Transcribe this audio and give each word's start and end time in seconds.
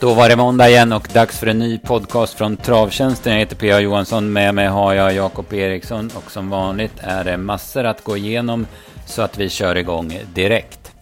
Då 0.00 0.14
var 0.14 0.28
det 0.28 0.36
måndag 0.36 0.68
igen 0.68 0.92
och 0.92 1.08
dags 1.14 1.38
för 1.38 1.46
en 1.46 1.58
ny 1.58 1.78
podcast 1.78 2.34
från 2.34 2.56
Travtjänsten. 2.56 3.32
Jag 3.32 3.40
heter 3.40 3.56
P.A. 3.56 3.80
Johansson. 3.80 4.32
Med 4.32 4.54
mig 4.54 4.66
har 4.66 4.94
jag 4.94 5.14
Jakob 5.14 5.52
Eriksson 5.52 6.10
och 6.16 6.30
som 6.30 6.50
vanligt 6.50 6.92
är 7.00 7.24
det 7.24 7.36
massor 7.36 7.84
att 7.84 8.04
gå 8.04 8.16
igenom 8.16 8.66
så 9.06 9.22
att 9.22 9.38
vi 9.38 9.48
kör 9.48 9.76
igång 9.76 10.18
direkt. 10.34 10.92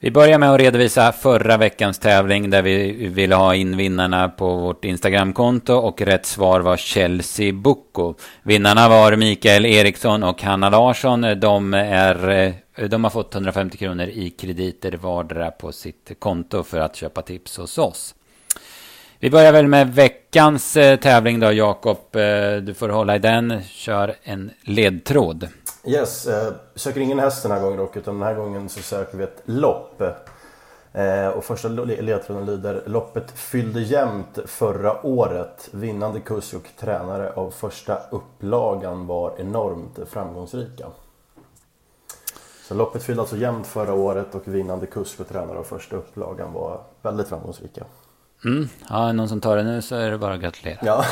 Vi 0.00 0.10
börjar 0.10 0.38
med 0.38 0.50
att 0.50 0.60
redovisa 0.60 1.12
förra 1.12 1.56
veckans 1.56 1.98
tävling 1.98 2.50
där 2.50 2.62
vi 2.62 2.92
ville 3.08 3.34
ha 3.34 3.54
in 3.54 3.76
vinnarna 3.76 4.28
på 4.28 4.56
vårt 4.56 4.84
Instagramkonto 4.84 5.74
och 5.74 6.00
rätt 6.00 6.26
svar 6.26 6.60
var 6.60 6.76
Chelsea 6.76 7.52
Bucco. 7.52 8.14
Vinnarna 8.42 8.88
var 8.88 9.16
Mikael 9.16 9.66
Eriksson 9.66 10.22
och 10.22 10.42
Hanna 10.42 10.70
Larsson. 10.70 11.40
De, 11.40 11.74
är, 11.74 12.28
eh, 12.28 12.52
de 12.86 13.04
har 13.04 13.10
fått 13.10 13.34
150 13.34 13.76
kronor 13.78 14.06
i 14.06 14.30
krediter 14.30 14.92
vardera 14.92 15.50
på 15.50 15.72
sitt 15.72 16.12
konto 16.18 16.62
för 16.62 16.78
att 16.78 16.96
köpa 16.96 17.22
tips 17.22 17.56
hos 17.56 17.78
oss. 17.78 18.14
Vi 19.20 19.30
börjar 19.30 19.52
väl 19.52 19.66
med 19.66 19.94
veckans 19.94 20.76
eh, 20.76 20.98
tävling 20.98 21.40
då, 21.40 21.52
Jakob. 21.52 22.16
Eh, 22.16 22.56
du 22.56 22.74
får 22.74 22.88
hålla 22.88 23.16
i 23.16 23.18
den. 23.18 23.62
Kör 23.62 24.14
en 24.22 24.50
ledtråd. 24.62 25.48
Yes, 25.84 26.26
eh, 26.26 26.52
söker 26.74 27.00
ingen 27.00 27.18
häst 27.18 27.42
den 27.42 27.52
här 27.52 27.60
gången 27.60 27.78
dock 27.78 27.96
utan 27.96 28.18
den 28.18 28.28
här 28.28 28.34
gången 28.34 28.68
så 28.68 28.82
söker 28.82 29.18
vi 29.18 29.24
ett 29.24 29.42
lopp. 29.44 30.02
Eh, 30.92 31.28
och 31.28 31.44
första 31.44 31.68
ledtråden 31.68 32.46
lyder 32.46 32.82
Loppet 32.86 33.30
fyllde 33.30 33.80
jämnt 33.80 34.38
förra 34.46 35.06
året. 35.06 35.68
Vinnande 35.72 36.20
kusk 36.20 36.54
och 36.54 36.68
tränare 36.80 37.32
av 37.32 37.50
första 37.50 37.98
upplagan 38.10 39.06
var 39.06 39.40
enormt 39.40 39.98
framgångsrika. 40.10 40.86
Så 42.68 42.74
loppet 42.74 43.02
fyllde 43.02 43.22
alltså 43.22 43.36
jämnt 43.36 43.66
förra 43.66 43.92
året 43.92 44.34
och 44.34 44.48
vinnande 44.48 44.86
kusk 44.86 45.20
och 45.20 45.28
tränare 45.28 45.58
av 45.58 45.64
första 45.64 45.96
upplagan 45.96 46.52
var 46.52 46.80
väldigt 47.02 47.28
framgångsrika. 47.28 47.84
Mm. 48.44 48.68
Ja, 48.88 49.12
någon 49.12 49.28
som 49.28 49.40
tar 49.40 49.56
det 49.56 49.62
nu 49.62 49.82
så 49.82 49.94
är 49.94 50.10
det 50.10 50.18
bara 50.18 50.34
att 50.34 50.40
gratulera. 50.40 50.78
Ja. 50.82 51.04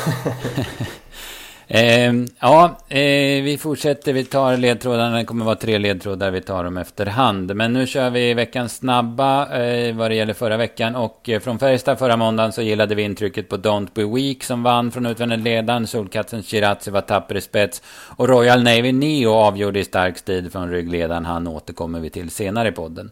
Eh, 1.69 2.13
ja, 2.39 2.77
eh, 2.89 3.43
vi 3.43 3.57
fortsätter. 3.61 4.13
Vi 4.13 4.23
tar 4.23 4.57
ledtrådarna. 4.57 5.17
Det 5.17 5.25
kommer 5.25 5.45
vara 5.45 5.55
tre 5.55 5.77
ledtrådar. 5.77 6.31
Vi 6.31 6.41
tar 6.41 6.63
dem 6.63 6.77
efterhand. 6.77 7.55
Men 7.55 7.73
nu 7.73 7.87
kör 7.87 8.09
vi 8.09 8.33
veckans 8.33 8.75
snabba 8.75 9.59
eh, 9.61 9.95
vad 9.95 10.11
det 10.11 10.15
gäller 10.15 10.33
förra 10.33 10.57
veckan. 10.57 10.95
Och 10.95 11.29
eh, 11.29 11.39
från 11.39 11.59
Färjestad 11.59 11.99
förra 11.99 12.17
måndagen 12.17 12.51
så 12.51 12.61
gillade 12.61 12.95
vi 12.95 13.03
intrycket 13.03 13.49
på 13.49 13.57
Don't 13.57 13.87
Be 13.93 14.05
Weak 14.05 14.43
som 14.43 14.63
vann 14.63 14.91
från 14.91 15.05
utvändigt 15.05 15.39
ledaren. 15.39 15.87
Solkatten 15.87 16.43
Shirazi 16.43 16.91
var 16.91 17.01
tapper 17.01 17.37
i 17.37 17.41
spets. 17.41 17.81
Och 18.17 18.29
Royal 18.29 18.63
Navy 18.63 18.91
Neo 18.91 19.31
avgjorde 19.31 19.79
i 19.79 19.83
stark 19.83 20.17
stil 20.17 20.51
från 20.51 20.71
ryggledaren. 20.71 21.25
Han 21.25 21.47
återkommer 21.47 21.99
vi 21.99 22.09
till 22.09 22.29
senare 22.29 22.69
i 22.69 22.71
podden. 22.71 23.11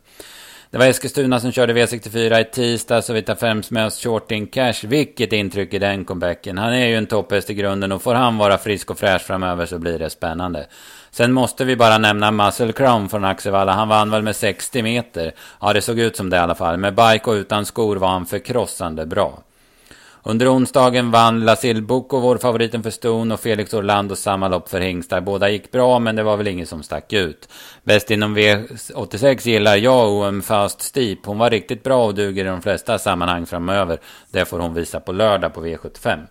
Det 0.75 0.79
var 0.79 0.85
Eskilstuna 0.85 1.39
som 1.39 1.51
körde 1.51 1.73
V64 1.73 2.41
i 2.41 2.43
tisdags 2.43 3.09
och 3.09 3.15
vi 3.15 3.21
tar 3.21 3.35
främst 3.35 3.71
med 3.71 3.85
oss 3.85 4.03
Shorting 4.03 4.47
Cash. 4.47 4.73
Vilket 4.83 5.33
intryck 5.33 5.73
i 5.73 5.79
den 5.79 6.05
comebacken. 6.05 6.57
Han 6.57 6.73
är 6.73 6.87
ju 6.87 6.95
en 6.95 7.05
topphäst 7.05 7.49
i 7.49 7.53
grunden 7.53 7.91
och 7.91 8.01
får 8.01 8.13
han 8.13 8.37
vara 8.37 8.57
frisk 8.57 8.91
och 8.91 8.99
fräsch 8.99 9.21
framöver 9.21 9.65
så 9.65 9.79
blir 9.79 9.99
det 9.99 10.09
spännande. 10.09 10.67
Sen 11.11 11.33
måste 11.33 11.65
vi 11.65 11.75
bara 11.75 11.97
nämna 11.97 12.31
Muscle 12.31 12.71
Crown 12.71 13.09
från 13.09 13.25
Axevalla. 13.25 13.71
Han 13.71 13.87
vann 13.87 14.09
väl 14.09 14.21
med 14.21 14.35
60 14.35 14.81
meter. 14.81 15.33
Ja, 15.61 15.73
det 15.73 15.81
såg 15.81 15.99
ut 15.99 16.15
som 16.15 16.29
det 16.29 16.37
i 16.37 16.39
alla 16.39 16.55
fall. 16.55 16.77
Med 16.77 16.95
bike 16.95 17.29
och 17.29 17.33
utan 17.33 17.65
skor 17.65 17.95
var 17.95 18.07
han 18.07 18.25
förkrossande 18.25 19.05
bra. 19.05 19.43
Under 20.27 20.47
onsdagen 20.47 21.11
vann 21.11 21.45
Lasil 21.45 21.81
Boko, 21.81 22.19
vår 22.19 22.37
favoriten 22.37 22.83
för 22.83 22.89
ston, 22.89 23.31
och 23.31 23.39
Felix 23.39 23.73
Orlando 23.73 24.15
samma 24.15 24.47
lopp 24.47 24.69
för 24.69 24.79
hingstar. 24.79 25.21
Båda 25.21 25.49
gick 25.49 25.71
bra, 25.71 25.99
men 25.99 26.15
det 26.15 26.23
var 26.23 26.37
väl 26.37 26.47
ingen 26.47 26.67
som 26.67 26.83
stack 26.83 27.13
ut. 27.13 27.49
Bäst 27.83 28.11
inom 28.11 28.37
V86 28.37 29.47
gillar 29.47 29.75
jag 29.75 30.13
OM 30.13 30.41
Fast 30.41 30.81
Steep. 30.81 31.25
Hon 31.25 31.37
var 31.37 31.49
riktigt 31.49 31.83
bra 31.83 32.05
och 32.05 32.15
duger 32.15 32.45
i 32.45 32.47
de 32.47 32.61
flesta 32.61 32.99
sammanhang 32.99 33.45
framöver. 33.45 33.99
Det 34.31 34.45
får 34.45 34.59
hon 34.59 34.73
visa 34.73 34.99
på 34.99 35.11
lördag 35.11 35.53
på 35.53 35.65
V75. 35.65 36.27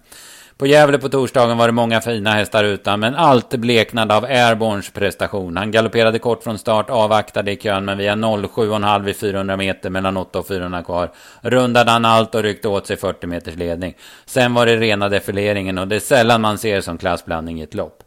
På 0.64 0.68
Gävle 0.68 0.98
på 0.98 1.08
torsdagen 1.08 1.58
var 1.58 1.66
det 1.66 1.72
många 1.72 2.00
fina 2.00 2.32
hästar 2.32 2.64
utan, 2.64 3.00
men 3.00 3.14
allt 3.14 3.50
bleknade 3.50 4.16
av 4.16 4.24
Airborns 4.24 4.90
prestation. 4.90 5.56
Han 5.56 5.70
galopperade 5.70 6.18
kort 6.18 6.42
från 6.42 6.58
start, 6.58 6.90
avvaktade 6.90 7.52
i 7.52 7.56
kön, 7.56 7.84
men 7.84 7.98
via 7.98 8.14
07,5 8.14 9.08
i 9.08 9.14
400 9.14 9.56
meter 9.56 9.90
mellan 9.90 10.16
8 10.16 10.38
och 10.38 10.46
400 10.46 10.82
kvar. 10.82 11.12
Rundade 11.40 11.90
han 11.90 12.04
allt 12.04 12.34
och 12.34 12.42
ryckte 12.42 12.68
åt 12.68 12.86
sig 12.86 12.96
40 12.96 13.26
meters 13.26 13.56
ledning. 13.56 13.94
Sen 14.24 14.54
var 14.54 14.66
det 14.66 14.76
rena 14.76 15.08
defileringen 15.08 15.78
och 15.78 15.88
det 15.88 15.96
är 15.96 16.00
sällan 16.00 16.40
man 16.40 16.58
ser 16.58 16.80
som 16.80 16.98
klassblandning 16.98 17.60
i 17.60 17.62
ett 17.62 17.74
lopp. 17.74 18.02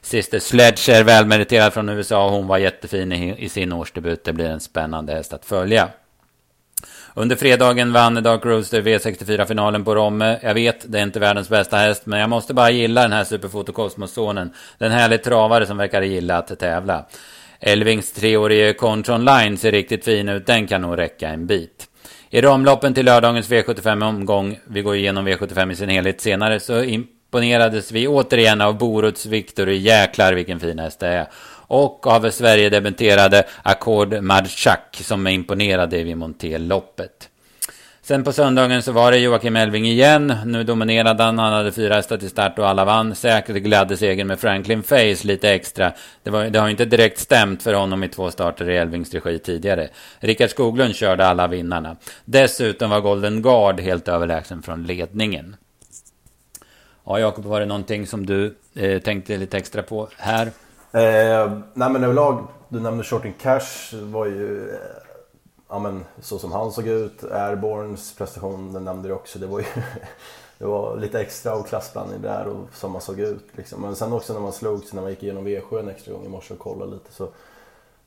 Sister 0.00 0.38
Sledge 0.38 0.88
är 0.88 1.04
välmeriterad 1.04 1.72
från 1.72 1.88
USA. 1.88 2.30
Hon 2.30 2.46
var 2.46 2.58
jättefin 2.58 3.12
i 3.12 3.48
sin 3.48 3.72
årsdebut. 3.72 4.24
Det 4.24 4.32
blir 4.32 4.46
en 4.46 4.60
spännande 4.60 5.12
häst 5.12 5.32
att 5.32 5.44
följa. 5.44 5.88
Under 7.18 7.36
fredagen 7.36 7.92
vann 7.92 8.14
Dark 8.14 8.44
Rooster 8.44 8.82
V64-finalen 8.82 9.84
på 9.84 9.94
Romme. 9.94 10.38
Jag 10.42 10.54
vet, 10.54 10.92
det 10.92 10.98
är 10.98 11.02
inte 11.02 11.20
världens 11.20 11.48
bästa 11.48 11.76
häst, 11.76 12.06
men 12.06 12.20
jag 12.20 12.30
måste 12.30 12.54
bara 12.54 12.70
gilla 12.70 13.02
den 13.02 13.12
här 13.12 13.24
Superfoto 13.24 13.72
Cosmos-sonen. 13.72 14.52
Den 14.78 14.92
härligt 14.92 15.22
travare 15.22 15.66
som 15.66 15.76
verkar 15.76 16.02
gilla 16.02 16.38
att 16.38 16.58
tävla. 16.58 17.06
Elvings 17.60 18.12
treårige 18.12 18.72
Contron 18.72 19.24
Line 19.24 19.56
ser 19.56 19.72
riktigt 19.72 20.04
fin 20.04 20.28
ut. 20.28 20.46
Den 20.46 20.66
kan 20.66 20.82
nog 20.82 20.98
räcka 20.98 21.28
en 21.28 21.46
bit. 21.46 21.88
I 22.30 22.40
ramloppen 22.40 22.94
till 22.94 23.04
lördagens 23.04 23.50
V75-omgång, 23.50 24.58
vi 24.64 24.82
går 24.82 24.96
igenom 24.96 25.28
V75 25.28 25.72
i 25.72 25.76
sin 25.76 25.88
helhet 25.88 26.20
senare, 26.20 26.60
så 26.60 26.82
imponerades 26.82 27.92
vi 27.92 28.08
återigen 28.08 28.60
av 28.60 28.78
Boruts 28.78 29.26
Victory. 29.26 29.76
Jäklar 29.76 30.32
vilken 30.32 30.60
fin 30.60 30.78
häst 30.78 31.00
det 31.00 31.06
är. 31.08 31.26
Och 31.68 32.06
av 32.06 32.30
Sverige 32.30 32.70
debuterade 32.70 33.44
Accord 33.62 34.22
Marchak 34.22 35.00
som 35.02 35.26
imponerade 35.26 36.02
vid 36.02 36.16
Monté-loppet. 36.16 37.28
Sen 38.08 38.24
på 38.24 38.32
söndagen 38.32 38.82
så 38.82 38.92
var 38.92 39.12
det 39.12 39.18
Joakim 39.18 39.56
Elving 39.56 39.86
igen. 39.86 40.34
Nu 40.44 40.64
dominerade 40.64 41.22
han. 41.22 41.38
Han 41.38 41.52
hade 41.52 41.72
fyra 41.72 41.94
hästar 41.94 42.16
till 42.16 42.30
start 42.30 42.58
och 42.58 42.68
alla 42.68 42.84
vann. 42.84 43.14
Säkert 43.14 43.56
glädde 43.56 43.96
segern 43.96 44.26
med 44.26 44.40
Franklin 44.40 44.82
Face 44.82 45.26
lite 45.26 45.50
extra. 45.50 45.92
Det, 46.22 46.30
var, 46.30 46.44
det 46.44 46.58
har 46.58 46.68
inte 46.68 46.84
direkt 46.84 47.18
stämt 47.18 47.62
för 47.62 47.74
honom 47.74 48.04
i 48.04 48.08
två 48.08 48.30
starter 48.30 48.70
i 48.70 48.76
Elvings 48.76 49.14
regi 49.14 49.38
tidigare. 49.38 49.88
Rickard 50.18 50.50
Skoglund 50.50 50.94
körde 50.94 51.26
alla 51.26 51.46
vinnarna. 51.46 51.96
Dessutom 52.24 52.90
var 52.90 53.00
Golden 53.00 53.42
Guard 53.42 53.80
helt 53.80 54.08
överlägsen 54.08 54.62
från 54.62 54.84
ledningen. 54.84 55.56
Ja, 57.06 57.20
Jakob, 57.20 57.44
var 57.44 57.60
det 57.60 57.66
någonting 57.66 58.06
som 58.06 58.26
du 58.26 58.56
eh, 58.74 58.98
tänkte 58.98 59.36
lite 59.36 59.56
extra 59.56 59.82
på 59.82 60.08
här? 60.16 60.50
Eh, 60.92 61.58
nej 61.74 61.90
men 61.90 62.04
överlag, 62.04 62.46
du 62.68 62.80
nämnde 62.80 63.04
Shorting 63.04 63.34
Cash 63.40 63.94
var 64.02 64.26
ju 64.26 64.70
eh, 64.70 64.78
ja, 65.68 65.78
men, 65.78 66.04
så 66.20 66.38
som 66.38 66.52
han 66.52 66.72
såg 66.72 66.86
ut. 66.86 67.24
Airborns 67.24 68.14
prestation, 68.14 68.72
den 68.72 68.84
nämnde 68.84 69.08
du 69.08 69.14
också. 69.14 69.38
Det 69.38 69.46
var 69.46 69.58
ju 69.58 69.66
det 70.58 70.64
var 70.64 70.96
lite 70.96 71.20
extra 71.20 71.54
och 71.54 71.66
klassblandning 71.66 72.22
där 72.22 72.46
och 72.46 72.74
som 72.74 72.92
man 72.92 73.00
såg 73.00 73.20
ut. 73.20 73.46
Liksom. 73.52 73.82
Men 73.82 73.96
sen 73.96 74.12
också 74.12 74.32
när 74.32 74.40
man 74.40 74.52
slog 74.52 74.84
sig 74.84 74.94
när 74.94 75.02
man 75.02 75.10
gick 75.10 75.22
igenom 75.22 75.46
V7 75.46 75.80
en 75.80 75.88
extra 75.88 76.12
gång 76.12 76.24
i 76.24 76.28
morse 76.28 76.54
och 76.54 76.60
kollade 76.60 76.92
lite 76.92 77.12
så 77.12 77.28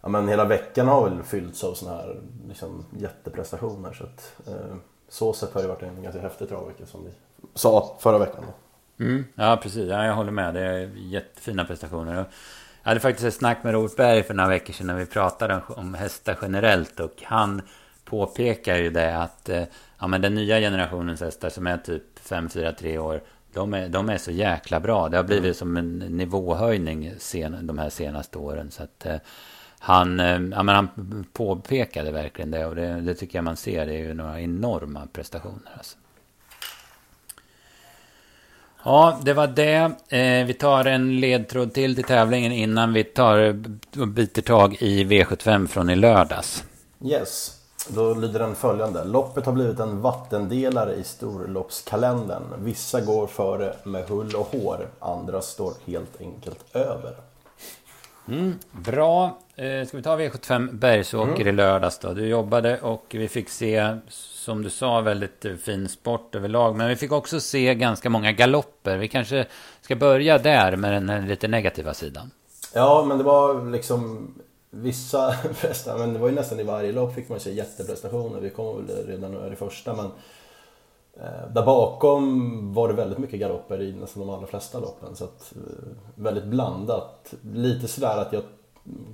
Ja 0.01 0.09
men 0.09 0.27
hela 0.27 0.45
veckan 0.45 0.87
har 0.87 1.09
väl 1.09 1.23
fyllts 1.23 1.63
av 1.63 1.73
sådana 1.73 1.97
här 1.97 2.21
liksom, 2.47 2.85
jätteprestationer. 2.99 3.93
Så 3.93 4.03
att, 4.03 4.47
eh, 4.47 4.75
så 5.09 5.33
sett 5.33 5.53
har 5.53 5.61
det 5.61 5.67
varit 5.67 5.83
en 5.83 6.03
ganska 6.03 6.21
häftig 6.21 6.49
travvecka 6.49 6.85
som 6.85 7.03
vi 7.03 7.11
sa 7.53 7.97
förra 7.99 8.17
veckan. 8.17 8.43
Mm, 8.99 9.25
ja 9.35 9.59
precis, 9.63 9.89
ja, 9.89 10.05
jag 10.05 10.15
håller 10.15 10.31
med. 10.31 10.53
Det 10.53 10.61
är 10.61 10.91
jättefina 10.95 11.65
prestationer. 11.65 12.25
Jag 12.83 12.89
hade 12.89 12.99
faktiskt 12.99 13.27
ett 13.27 13.33
snack 13.33 13.63
med 13.63 13.73
Robert 13.73 13.95
Berg 13.95 14.23
för 14.23 14.33
några 14.33 14.49
veckor 14.49 14.73
sedan 14.73 14.87
när 14.87 14.95
vi 14.95 15.05
pratade 15.05 15.61
om 15.67 15.93
hästar 15.93 16.37
generellt. 16.41 16.99
Och 16.99 17.23
han 17.23 17.61
påpekar 18.05 18.77
ju 18.77 18.89
det 18.89 19.17
att 19.17 19.49
eh, 19.49 19.63
ja, 19.99 20.07
men 20.07 20.21
den 20.21 20.35
nya 20.35 20.59
generationens 20.59 21.21
hästar 21.21 21.49
som 21.49 21.67
är 21.67 21.77
typ 21.77 22.03
5-4-3 22.19 22.97
år. 22.97 23.21
De 23.53 23.73
är, 23.73 23.89
de 23.89 24.09
är 24.09 24.17
så 24.17 24.31
jäkla 24.31 24.79
bra. 24.79 25.09
Det 25.09 25.17
har 25.17 25.23
blivit 25.23 25.43
mm. 25.43 25.53
som 25.53 25.77
en 25.77 25.97
nivåhöjning 25.99 27.13
sen, 27.17 27.67
de 27.67 27.77
här 27.77 27.89
senaste 27.89 28.37
åren. 28.37 28.71
Så 28.71 28.83
att, 28.83 29.05
eh, 29.05 29.17
han, 29.79 30.19
eh, 30.19 30.25
ja, 30.25 30.63
men 30.63 30.67
han 30.67 31.25
påpekade 31.33 32.11
verkligen 32.11 32.51
det. 32.51 32.65
Och 32.65 32.75
det, 32.75 33.01
det, 33.01 33.13
tycker 33.13 33.37
jag 33.37 33.43
man 33.43 33.57
ser. 33.57 33.85
Det 33.85 33.93
är 33.93 33.97
ju 33.97 34.13
några 34.13 34.41
enorma 34.41 35.07
prestationer. 35.13 35.71
Alltså. 35.77 35.97
Ja, 38.83 39.17
det 39.21 39.33
var 39.33 39.47
det. 39.47 39.91
Eh, 40.09 40.45
vi 40.45 40.53
tar 40.53 40.85
en 40.85 41.19
ledtråd 41.19 41.73
till 41.73 41.95
till 41.95 42.03
tävlingen 42.03 42.51
innan 42.51 42.93
vi 42.93 43.03
tar 43.03 43.61
och 43.99 44.07
biter 44.07 44.41
tag 44.41 44.77
i 44.79 45.03
V75 45.03 45.67
från 45.67 45.89
i 45.89 45.95
lördags. 45.95 46.63
Yes, 47.05 47.57
då 47.87 48.13
lyder 48.13 48.39
den 48.39 48.55
följande. 48.55 49.03
Loppet 49.03 49.45
har 49.45 49.53
blivit 49.53 49.79
en 49.79 50.01
vattendelare 50.01 50.93
i 50.93 51.03
storloppskalendern. 51.03 52.43
Vissa 52.57 53.01
går 53.01 53.27
före 53.27 53.75
med 53.83 54.03
hull 54.09 54.35
och 54.35 54.47
hår, 54.51 54.87
andra 54.99 55.41
står 55.41 55.73
helt 55.85 56.21
enkelt 56.21 56.75
över. 56.75 57.15
Mm, 58.27 58.59
bra. 58.71 59.37
Eh, 59.61 59.87
ska 59.87 59.97
vi 59.97 60.03
ta 60.03 60.17
V75 60.17 60.73
Bergsåker 60.73 61.41
mm. 61.41 61.47
i 61.47 61.51
lördags 61.51 61.99
då? 61.99 62.13
Du 62.13 62.27
jobbade 62.27 62.81
och 62.81 63.05
vi 63.09 63.27
fick 63.27 63.49
se, 63.49 63.97
som 64.09 64.61
du 64.61 64.69
sa, 64.69 65.01
väldigt 65.01 65.45
eh, 65.45 65.55
fin 65.55 65.89
sport 65.89 66.35
överlag. 66.35 66.75
Men 66.75 66.89
vi 66.89 66.95
fick 66.95 67.11
också 67.11 67.39
se 67.39 67.75
ganska 67.75 68.09
många 68.09 68.31
galopper. 68.31 68.97
Vi 68.97 69.07
kanske 69.07 69.45
ska 69.81 69.95
börja 69.95 70.37
där 70.37 70.75
med 70.75 71.03
den 71.03 71.27
lite 71.27 71.47
negativa 71.47 71.93
sidan. 71.93 72.31
Ja, 72.73 73.05
men 73.07 73.17
det 73.17 73.23
var 73.23 73.71
liksom 73.71 74.33
vissa 74.69 75.35
prestationer. 75.61 76.05
Men 76.05 76.13
det 76.13 76.19
var 76.19 76.29
ju 76.29 76.35
nästan 76.35 76.59
i 76.59 76.63
varje 76.63 76.91
lopp 76.91 77.15
fick 77.15 77.29
man 77.29 77.39
se 77.39 77.53
jätteprestationer. 77.53 78.39
Vi 78.39 78.49
kom 78.49 78.87
väl 78.87 79.07
redan 79.07 79.53
i 79.53 79.55
första, 79.55 79.93
men 79.93 80.11
Eh, 81.13 81.53
där 81.53 81.65
bakom 81.65 82.73
var 82.73 82.87
det 82.87 82.93
väldigt 82.93 83.17
mycket 83.17 83.39
galopper 83.39 83.81
i 83.81 83.93
nästan 83.93 84.27
de 84.27 84.29
allra 84.29 84.47
flesta 84.47 84.79
loppen. 84.79 85.15
Så 85.15 85.23
att, 85.23 85.53
väldigt 86.15 86.45
blandat. 86.45 87.33
Lite 87.53 87.87
sådär 87.87 88.17
att 88.17 88.33
jag 88.33 88.43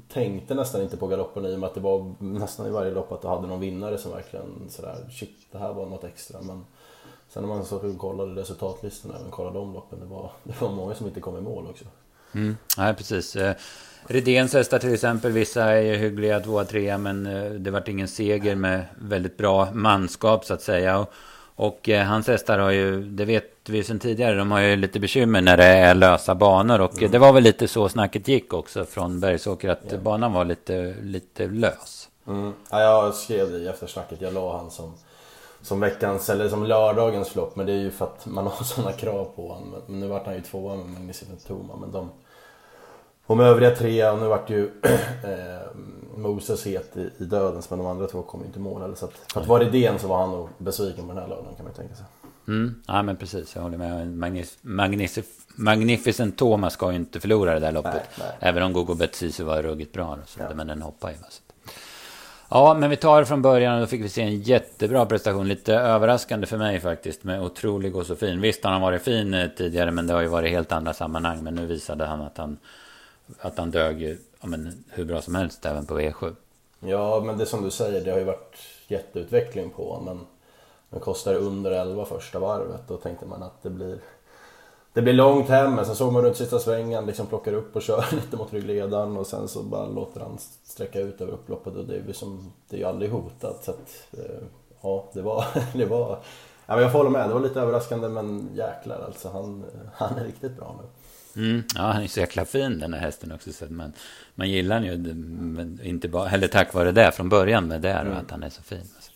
tänkte 0.08 0.56
nästan 0.56 0.81
inte 0.81 0.98
på 0.98 1.08
galoppen 1.08 1.46
i 1.46 1.56
och 1.56 1.60
med 1.60 1.68
att 1.68 1.75
det 1.75 1.81
var 1.81 2.14
nästan 2.19 2.68
i 2.68 2.69
varje 2.69 2.92
lopp 2.92 3.12
att 3.12 3.22
du 3.22 3.28
hade 3.28 3.48
någon 3.48 3.60
vinnare 3.60 3.98
som 3.98 4.12
verkligen 4.12 4.69
sådär 4.69 4.96
shit 5.12 5.38
det 5.52 5.58
här 5.58 5.74
var 5.74 5.86
något 5.86 6.04
extra. 6.04 6.42
Men 6.42 6.66
sen 7.30 7.44
när 7.44 7.50
man 7.50 7.66
så 7.66 7.94
kollade 7.94 8.42
resultatlistorna 8.42 9.16
och 9.28 9.31
kollade 9.31 9.60
de 9.60 9.74
loppen, 9.74 10.00
det 10.00 10.06
var, 10.06 10.31
det 10.44 10.62
var 10.62 10.72
många 10.72 10.96
som 10.96 11.08
inte 11.08 11.19
kom 11.19 11.38
i 11.38 11.42
mål 11.42 11.68
också. 11.69 11.86
Mm. 12.34 12.58
Nej, 12.78 12.94
precis. 12.94 13.36
Eh, 13.36 13.56
Redéns 14.08 14.54
hästar 14.54 14.80
till 14.80 14.94
exempel, 14.94 15.31
vissa 15.31 15.64
är 15.64 15.96
hyggliga, 15.96 16.40
tvåa, 16.40 16.66
trea, 16.66 16.98
men 16.98 17.25
eh, 17.25 17.52
det 17.52 17.72
vart 17.72 17.88
ingen 17.88 18.08
seger 18.08 18.56
med 18.56 18.86
väldigt 19.00 19.38
bra 19.38 19.72
manskap 19.74 20.46
så 20.46 20.54
att 20.54 20.62
säga. 20.62 21.00
Och, 21.00 21.14
och 21.59 21.89
eh, 21.89 22.06
hans 22.06 22.27
hästar 22.27 22.59
har 22.59 22.71
ju, 22.71 23.01
det 23.01 23.25
vet 23.25 23.69
vi 23.69 23.83
sedan 23.83 24.00
tidigare, 24.00 24.36
de 24.36 24.51
har 24.51 24.59
ju 24.59 24.75
lite 24.75 25.00
bekymmer 25.00 25.42
när 25.42 25.57
det 25.57 25.65
är 25.65 25.95
lösa 25.95 26.36
banor. 26.36 26.81
Och 26.81 26.98
mm. 26.98 27.12
det 27.12 27.19
var 27.19 27.33
väl 27.33 27.44
lite 27.44 27.68
så 27.68 27.89
snacket 27.89 28.27
gick 28.27 28.54
också 28.54 28.86
från 28.86 29.19
Bergsåker, 29.19 29.69
att 29.69 29.86
yeah. 29.92 30.04
banan 30.04 30.33
var 30.33 30.45
lite, 30.45 30.95
lite 31.01 31.48
lös. 31.48 32.09
Mm. 32.27 32.54
Ja, 32.71 32.81
jag 32.81 33.13
skrev 33.13 33.51
det 33.51 33.57
i 33.57 33.68
eftersnacket, 33.68 34.21
jag 34.21 34.33
la 34.33 34.57
han 34.57 34.71
som, 34.71 34.94
som 35.62 35.80
veckans, 35.80 36.30
eller 36.30 36.50
som 36.50 36.65
lördagens 36.65 37.30
flopp. 37.30 37.56
Men 37.56 37.65
det 37.65 37.71
är 37.71 37.80
ju 37.80 37.92
för 37.92 38.06
att 38.06 38.25
man 38.25 38.48
har 38.48 38.63
sådana 38.63 38.92
krav 38.92 39.25
på 39.36 39.48
honom. 39.48 39.75
Men 39.88 40.00
nu 40.00 40.07
vart 40.07 40.25
han 40.25 40.36
ju 40.36 40.42
tvåa 40.42 40.75
med 40.75 40.86
Magnificent 40.86 41.48
Toma. 41.48 41.75
Men 41.75 41.92
de, 41.92 42.09
de 43.27 43.39
övriga 43.39 43.75
tre, 43.75 44.09
och 44.09 44.19
nu 44.19 44.27
vart 44.27 44.50
ju 44.50 44.63
eh, 45.24 45.68
Moses 46.18 46.66
het 46.66 46.98
i, 46.98 47.10
i 47.18 47.25
dödens 47.25 47.69
men 47.69 47.80
de 47.80 47.88
andra 47.88 48.08
två 48.08 48.22
kom 48.22 48.46
inte 48.46 48.60
i 48.60 48.62
mål. 48.62 48.96
Så 48.96 49.06
att, 49.06 49.12
för 49.34 49.42
att 49.42 49.48
vara 49.48 49.64
idén 49.64 50.00
så 50.00 50.08
var 50.08 50.19
han 50.19 50.31
nog 50.31 50.50
besviken 50.58 51.08
på 51.08 51.14
den 51.14 51.22
här 51.22 51.30
lördagen 51.30 51.56
kan 51.56 51.66
man 51.66 51.74
ju 51.74 51.78
tänka 51.78 51.96
sig. 51.96 52.06
Mm, 52.48 52.84
ja 52.88 53.04
men 53.04 53.18
precis, 53.18 53.56
jag 53.56 53.62
håller 53.62 53.78
med. 53.78 54.08
Magnif 54.08 54.58
Magnif 54.62 55.19
Magnificent 55.56 56.38
Thomas 56.38 56.74
ska 56.74 56.92
ju 56.92 56.96
inte 56.96 57.19
förlora 57.19 57.54
det 57.54 57.60
där 57.60 57.72
loppet. 57.72 57.94
Nej, 57.94 58.04
nej. 58.19 58.38
Även 58.40 58.64
om 58.64 58.74
Gogo 58.74 58.94
Betsisi 58.94 59.44
var 59.44 59.62
ruggigt 59.62 59.94
bra. 59.94 60.18
Så 60.25 60.40
ja. 60.40 60.54
Men 60.56 60.68
den 60.68 60.81
hoppar 60.81 61.10
ju. 61.10 61.16
Ja, 62.50 62.74
men 62.74 62.90
vi 62.90 62.96
tar 62.96 63.19
det 63.19 63.25
från 63.25 63.42
början 63.42 63.74
och 63.74 63.80
då 63.80 63.88
fick 63.88 64.04
vi 64.04 64.10
se 64.10 64.22
en 64.22 64.42
jättebra 64.42 65.06
prestation. 65.06 65.48
Lite 65.48 65.75
överraskande 65.75 66.48
för 66.48 66.58
mig 66.58 66.80
faktiskt 66.80 67.24
med 67.24 67.42
otrolig 67.42 67.96
och 67.96 68.06
så 68.06 68.16
fin. 68.16 68.42
Visst 68.42 68.64
har 68.64 68.72
han 68.72 68.81
varit 68.81 69.02
fin 69.02 69.34
eh, 69.34 69.48
tidigare 69.58 69.92
men 69.92 70.08
det 70.08 70.14
har 70.14 70.22
ju 70.22 70.28
varit 70.28 70.52
helt 70.52 70.72
andra 70.72 70.94
sammanhang. 70.94 71.44
Men 71.44 71.56
nu 71.56 71.66
visade 71.66 72.06
han 72.06 72.22
att 72.22 72.38
han, 72.38 72.58
att 73.40 73.58
han 73.58 73.72
dög 73.72 74.18
ja, 74.42 74.48
men, 74.48 74.84
hur 74.89 75.06
bra 75.06 75.22
som 75.22 75.36
helst 75.36 75.66
även 75.66 75.86
på 75.86 76.00
V7. 76.00 76.36
Ja, 76.80 77.22
men 77.25 77.38
det 77.38 77.44
är 77.44 77.45
som 77.45 77.63
du 77.63 77.72
säger, 77.72 78.06
det 78.06 78.12
har 78.12 78.19
ju 78.19 78.24
varit 78.24 78.57
jätteutveckling 78.88 79.69
på 79.69 79.94
honom. 79.94 80.28
Den 80.89 81.00
kostar 81.00 81.36
under 81.36 81.72
11 81.72 82.06
första 82.06 82.39
varvet. 82.39 82.81
Då 82.88 82.98
tänkte 82.98 83.25
man 83.25 83.44
att 83.44 83.63
det 83.63 83.69
blir, 83.69 84.00
det 84.94 85.01
blir 85.01 85.13
långt 85.13 85.50
hem. 85.50 85.75
Men 85.75 85.86
sen 85.86 85.95
såg 85.95 86.13
man 86.13 86.22
runt 86.22 86.38
sista 86.38 86.60
svängen, 86.60 87.06
liksom 87.06 87.28
plockar 87.28 87.54
upp 87.54 87.75
och 87.75 87.81
kör 87.81 88.06
lite 88.16 88.38
mot 88.38 88.54
ryggledaren 88.54 89.18
och 89.18 89.28
sen 89.28 89.48
så 89.48 89.63
bara 89.63 89.86
låter 89.86 90.19
han 90.19 90.38
sträcka 90.63 91.00
ut 91.00 91.22
över 91.22 91.33
upploppet 91.33 91.75
och 91.75 91.86
det 91.86 91.95
är 91.95 92.04
ju, 92.07 92.13
som, 92.13 92.54
det 92.69 92.75
är 92.75 92.80
ju 92.80 92.86
aldrig 92.86 93.12
hotat. 93.12 93.63
Så 93.63 93.72
att, 93.72 94.07
eh, 94.12 94.44
ja, 94.81 95.10
det 95.13 95.22
var, 95.22 95.45
det 95.74 95.86
var 95.86 96.19
Ja, 96.69 96.74
men 96.75 96.83
jag 96.83 96.92
får 96.92 97.00
hålla 97.00 97.10
med, 97.10 97.30
det 97.30 97.33
var 97.33 97.42
lite 97.42 97.62
överraskande 97.62 98.10
men 98.10 98.50
jäklar 98.54 99.01
alltså. 99.06 99.30
Han, 99.30 99.66
han 99.94 100.18
är 100.18 100.24
riktigt 100.24 100.57
bra 100.57 100.75
nu. 100.81 100.88
Mm, 101.38 101.63
ja, 101.75 101.81
han 101.81 102.04
är 102.04 102.07
så 102.07 102.19
jäkla 102.19 102.45
fin 102.45 102.80
den 102.80 102.94
här 102.94 103.01
hästen 103.01 103.31
också. 103.31 103.54
Så 103.54 103.66
man, 103.69 103.94
man 104.36 104.50
gillar 104.50 104.75
han 104.75 104.86
ju, 104.86 104.98
men 105.18 105.80
inte 105.84 106.07
bara, 106.07 106.30
eller 106.30 106.48
tack 106.48 106.74
vare 106.74 106.92
det 106.92 107.12
från 107.12 107.30
början 107.30 107.68
med 107.68 107.81
det, 107.81 107.92
mm. 107.92 108.18
att 108.18 108.31
han 108.31 108.44
är 108.44 108.50
så 108.50 108.62
fin. 108.62 108.80
Alltså. 108.95 109.12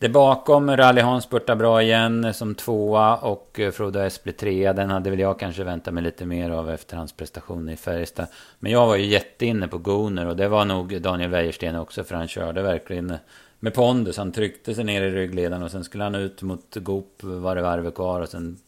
Det 0.00 0.08
bakom, 0.08 0.76
Rally 0.76 1.00
Hans 1.00 1.24
spurtar 1.24 1.54
bra 1.54 1.82
igen 1.82 2.34
som 2.34 2.54
tvåa 2.54 3.16
och 3.16 3.60
eh, 3.60 3.70
Frodo 3.70 4.00
S 4.00 4.22
blir 4.22 4.32
trea. 4.32 4.72
Den 4.72 4.90
hade 4.90 5.10
väl 5.10 5.18
jag 5.18 5.38
kanske 5.38 5.64
väntat 5.64 5.94
mig 5.94 6.02
lite 6.02 6.26
mer 6.26 6.50
av 6.50 6.70
efter 6.70 6.96
hans 6.96 7.12
prestation 7.12 7.68
i 7.68 7.76
Färjestad. 7.76 8.26
Men 8.58 8.72
jag 8.72 8.86
var 8.86 8.96
ju 8.96 9.06
jätteinne 9.06 9.68
på 9.68 9.78
Goner 9.78 10.26
och 10.26 10.36
det 10.36 10.48
var 10.48 10.64
nog 10.64 11.02
Daniel 11.02 11.30
Wäjersten 11.30 11.76
också 11.76 12.04
för 12.04 12.14
han 12.14 12.28
körde 12.28 12.62
verkligen 12.62 13.16
med 13.60 13.74
pondus. 13.74 14.16
Han 14.16 14.32
tryckte 14.32 14.74
sig 14.74 14.84
ner 14.84 15.02
i 15.02 15.10
ryggledaren 15.10 15.62
och 15.62 15.70
sen 15.70 15.84
skulle 15.84 16.04
han 16.04 16.14
ut 16.14 16.42
mot 16.42 16.76
Goop 16.76 17.22
var 17.22 17.56
det 17.56 17.62
varvet 17.62 17.94
kvar 17.94 18.20
och 18.20 18.28
sen 18.28 18.58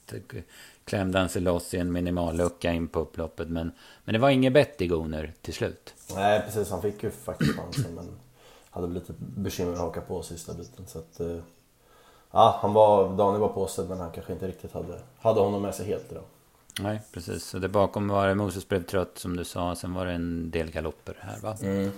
klämde 0.90 1.19
han 1.19 1.28
sig 1.28 1.42
loss 1.42 1.75
i 1.75 1.78
en 1.78 1.92
minimal 1.92 2.37
lucka 2.37 2.72
in 2.72 2.88
på 2.88 3.00
upploppet. 3.00 3.48
Men, 3.48 3.72
men 4.04 4.12
det 4.12 4.19
var 4.19 4.31
inget 4.31 4.52
bett 4.52 4.81
i 4.81 4.87
Goner 4.87 5.34
till 5.42 5.54
slut. 5.54 5.94
Nej 6.14 6.42
precis, 6.44 6.70
han 6.70 6.82
fick 6.82 7.02
ju 7.02 7.10
faktiskt 7.10 7.56
chansen 7.56 7.94
men 7.94 8.08
hade 8.70 8.87
väl 8.87 8.94
lite 8.94 9.12
bekymmer 9.19 9.72
att 9.72 9.78
haka 9.78 10.00
på 10.00 10.22
sista 10.22 10.54
biten. 10.54 10.87
Så 10.87 10.98
att, 10.98 11.20
eh, 11.20 11.37
ja, 12.31 12.58
han 12.62 12.72
var, 12.72 13.16
Daniel 13.16 13.40
var 13.40 13.48
påstådd 13.48 13.88
men 13.88 13.98
han 13.98 14.10
kanske 14.10 14.32
inte 14.32 14.48
riktigt 14.48 14.72
hade, 14.72 15.00
hade 15.19 15.40
honom 15.40 15.62
med 15.62 15.75
sig 15.75 15.87
helt 15.87 16.12
idag. 16.12 16.25
Nej, 16.81 17.00
precis. 17.12 17.44
Så 17.44 17.58
det 17.58 17.69
bakom 17.69 18.08
var 18.08 18.28
det 18.28 18.34
Moses 18.34 18.69
blev 18.69 18.82
trött 18.82 19.19
som 19.19 19.37
du 19.37 19.44
sa. 19.44 19.75
Sen 19.75 19.94
var 19.94 20.06
det 20.06 20.12
en 20.12 20.50
del 20.50 20.70
galopper 20.70 21.16
här 21.20 21.40
va? 21.40 21.56
Mm. 21.62 21.90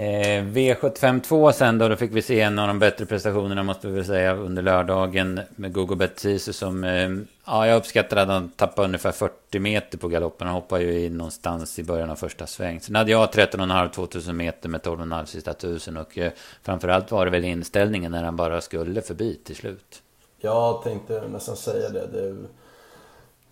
Eh, 0.00 0.44
V752 0.44 1.52
sen 1.52 1.78
då, 1.78 1.88
då 1.88 1.96
fick 1.96 2.12
vi 2.12 2.22
se 2.22 2.40
en 2.40 2.58
av 2.58 2.68
de 2.68 2.78
bättre 2.78 3.06
prestationerna 3.06 3.62
måste 3.62 3.86
vi 3.86 3.92
väl 3.94 4.04
säga 4.04 4.34
under 4.34 4.62
lördagen 4.62 5.40
med 5.56 5.72
Gogo 5.72 5.94
Betsisu 5.94 6.52
som, 6.52 6.84
eh, 6.84 7.10
ja 7.44 7.66
jag 7.66 7.76
uppskattar 7.76 8.16
att 8.16 8.28
han 8.28 8.48
tappade 8.48 8.88
ungefär 8.88 9.12
40 9.12 9.58
meter 9.58 9.98
på 9.98 10.08
galoppen. 10.08 10.46
Han 10.46 10.54
hoppade 10.54 10.84
ju 10.84 11.06
in 11.06 11.18
någonstans 11.18 11.78
i 11.78 11.84
början 11.84 12.10
av 12.10 12.16
första 12.16 12.46
sväng. 12.46 12.80
Sen 12.80 12.94
hade 12.94 13.10
jag 13.10 13.30
13,5 13.32 13.88
2000 13.88 14.36
meter 14.36 14.68
med 14.68 14.80
12,5 14.80 15.24
sista 15.24 15.54
tusen 15.54 15.96
och 15.96 16.18
eh, 16.18 16.32
framförallt 16.62 17.10
var 17.10 17.24
det 17.24 17.30
väl 17.30 17.44
inställningen 17.44 18.12
när 18.12 18.24
han 18.24 18.36
bara 18.36 18.60
skulle 18.60 19.02
förbi 19.02 19.40
till 19.44 19.56
slut. 19.56 20.02
Jag 20.40 20.82
tänkte 20.82 21.28
nästan 21.28 21.56
säga 21.56 21.88
det. 21.88 22.06
det 22.06 22.36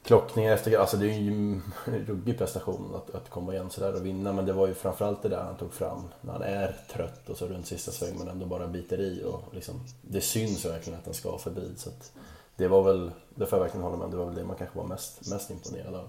klockningar 0.06 0.52
efter, 0.52 0.78
alltså 0.78 0.96
det 0.96 1.06
är 1.06 1.18
ju 1.18 1.30
en 1.30 1.62
ruggig 2.06 2.38
prestation 2.38 2.94
att, 2.94 3.14
att 3.14 3.30
komma 3.30 3.52
igen 3.52 3.70
sådär 3.70 3.94
och 3.94 4.06
vinna 4.06 4.32
men 4.32 4.46
det 4.46 4.52
var 4.52 4.66
ju 4.66 4.74
framförallt 4.74 5.22
det 5.22 5.28
där 5.28 5.42
han 5.42 5.56
tog 5.56 5.72
fram 5.72 6.02
när 6.20 6.32
han 6.32 6.42
är 6.42 6.76
trött 6.92 7.28
och 7.28 7.36
så 7.36 7.46
runt 7.46 7.66
sista 7.66 7.90
sväng 7.90 8.18
men 8.18 8.28
ändå 8.28 8.46
bara 8.46 8.66
biter 8.66 9.00
i 9.00 9.22
och 9.24 9.54
liksom, 9.54 9.80
det 10.02 10.20
syns 10.20 10.64
verkligen 10.64 10.98
att 10.98 11.04
han 11.04 11.14
ska 11.14 11.38
förbi 11.38 11.72
så 11.76 11.88
att 11.88 12.12
det 12.56 12.68
var 12.68 12.82
väl, 12.82 13.10
det 13.34 13.46
får 13.46 13.58
jag 13.58 13.62
verkligen 13.62 13.84
hålla 13.84 13.96
med 13.96 14.10
det 14.10 14.16
var 14.16 14.26
väl 14.26 14.34
det 14.34 14.44
man 14.44 14.56
kanske 14.56 14.78
var 14.78 14.86
mest, 14.86 15.30
mest 15.30 15.50
imponerad 15.50 15.94
av. 15.94 16.08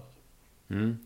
Mm. 0.70 0.98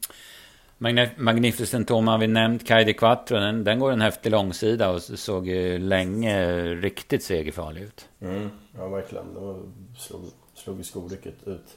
Magnificent 1.17 1.89
Tom 1.89 2.09
har 2.09 2.19
vi 2.19 2.27
nämnt, 2.27 2.67
Kaidi 2.67 2.95
Quattro, 2.95 3.37
den, 3.37 3.65
den 3.65 3.79
går 3.79 3.93
en 3.93 4.01
häftig 4.01 4.31
långsida 4.31 4.91
och 4.91 5.03
såg 5.03 5.49
ju 5.49 5.79
länge 5.79 6.65
riktigt 6.75 7.25
segerfarlig 7.25 7.83
ut. 7.83 8.09
Mm, 8.21 8.51
ja 8.77 8.89
verkligen, 8.89 9.35
det 9.35 9.61
slog, 9.99 10.21
slog 10.55 10.79
ju 10.79 10.85
skorycket 10.85 11.35
ut. 11.47 11.77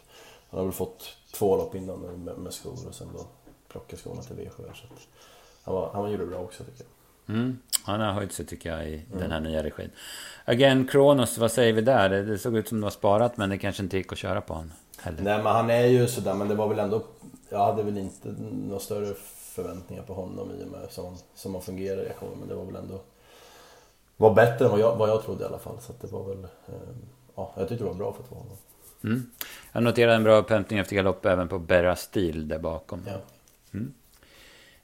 Han 0.56 0.60
har 0.60 0.66
väl 0.66 0.74
fått 0.74 1.18
två 1.34 1.58
lopp 1.58 1.76
innan 1.76 2.00
med, 2.00 2.38
med 2.38 2.54
skor 2.54 2.88
och 2.88 2.96
sen 2.96 3.08
då 3.14 3.26
plocka 3.68 3.98
skorna 3.98 4.22
till 4.22 4.36
V7. 4.36 4.50
Så 4.58 4.64
att 4.64 5.08
han, 5.64 5.76
var, 5.76 5.90
han 5.94 6.12
gjorde 6.12 6.24
det 6.24 6.30
bra 6.30 6.40
också 6.40 6.64
tycker 6.64 6.84
jag. 6.84 7.36
Mm. 7.36 7.60
Han 7.84 8.00
har 8.00 8.12
höjt 8.12 8.34
sig 8.34 8.46
tycker 8.46 8.70
jag 8.70 8.90
i 8.90 8.96
mm. 8.96 9.20
den 9.20 9.32
här 9.32 9.40
nya 9.40 9.64
regin. 9.64 9.92
Again, 10.46 10.88
Kronos, 10.88 11.38
vad 11.38 11.52
säger 11.52 11.74
vi 11.74 11.82
där? 11.82 12.10
Det 12.10 12.38
såg 12.38 12.58
ut 12.58 12.68
som 12.68 12.80
det 12.80 12.84
var 12.84 12.92
sparat 12.92 13.38
men 13.38 13.50
det 13.50 13.58
kanske 13.58 13.84
inte 13.84 13.98
gick 13.98 14.12
att 14.12 14.18
köra 14.18 14.42
på 14.42 14.54
honom 14.54 14.72
heller. 14.98 15.24
Nej 15.24 15.38
men 15.38 15.54
han 15.54 15.70
är 15.70 15.86
ju 15.86 16.08
sådär 16.08 16.34
men 16.34 16.48
det 16.48 16.56
var 16.56 16.68
väl 16.68 16.80
ändå... 16.80 17.02
Jag 17.50 17.66
hade 17.66 17.84
väl 17.84 17.98
inte 17.98 18.36
några 18.52 18.80
större 18.80 19.14
förväntningar 19.56 20.04
på 20.04 20.14
honom 20.14 20.52
i 20.52 20.64
och 20.64 20.68
med 20.68 20.92
som, 20.92 21.18
som 21.36 21.54
han 21.54 21.64
fungerar 21.64 22.06
i 22.06 22.10
aktionen. 22.10 22.40
Men 22.40 22.48
det 22.48 22.56
var 22.56 22.66
väl 22.66 22.76
ändå... 22.76 23.02
Var 24.18 24.34
bättre 24.34 24.66
än 24.66 24.72
vad 24.72 24.80
jag, 24.80 24.96
vad 24.96 25.10
jag 25.10 25.24
trodde 25.24 25.44
i 25.44 25.48
alla 25.48 25.60
fall. 25.60 25.78
Så 25.82 25.94
det 26.02 26.12
var 26.12 26.24
väl... 26.24 26.44
Eh, 26.44 26.74
ja, 27.36 27.54
jag 27.58 27.70
tyckte 27.70 27.84
det 27.84 27.90
var 27.90 27.98
bra 27.98 28.14
för 28.14 28.24
att 28.24 28.32
vara 28.32 28.42
honom. 28.42 28.58
Mm. 29.06 29.30
Jag 29.72 29.84
noterade 29.84 30.16
en 30.16 30.24
bra 30.24 30.38
upphämtning 30.38 30.80
efter 30.80 30.96
galopp 30.96 31.26
även 31.26 31.48
på 31.48 31.60
Berra 31.60 31.96
Stil 31.96 32.48
där 32.48 32.60
bakom. 32.60 33.02
Ja. 33.08 33.18
Mm. 33.74 33.94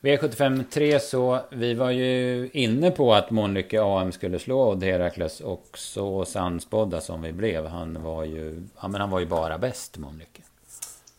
V75 0.02 0.64
3 0.72 1.00
så 1.00 1.40
vi 1.50 1.74
var 1.74 1.92
ju 1.92 2.50
inne 2.54 2.92
på 2.92 3.14
att 3.14 3.32
Monlycke 3.32 3.82
AM 3.82 4.12
skulle 4.12 4.40
slå 4.40 4.70
Odd 4.70 4.84
Herakles 4.84 5.40
och 5.40 5.68
så 5.78 6.26
sannspådda 6.26 7.02
som 7.02 7.22
vi 7.22 7.32
blev. 7.32 7.66
Han 7.66 8.04
var 8.04 8.24
ju, 8.24 8.64
ja, 8.82 8.88
men 8.88 9.02
han 9.02 9.10
var 9.10 9.20
ju 9.20 9.26
bara 9.26 9.58
bäst 9.58 9.98
Monlycke. 9.98 10.42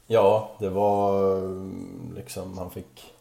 Ja, 0.07 0.51
det 0.59 0.69
var 0.69 1.41
liksom 2.15 2.59
han 2.59 2.71
fick 2.71 3.13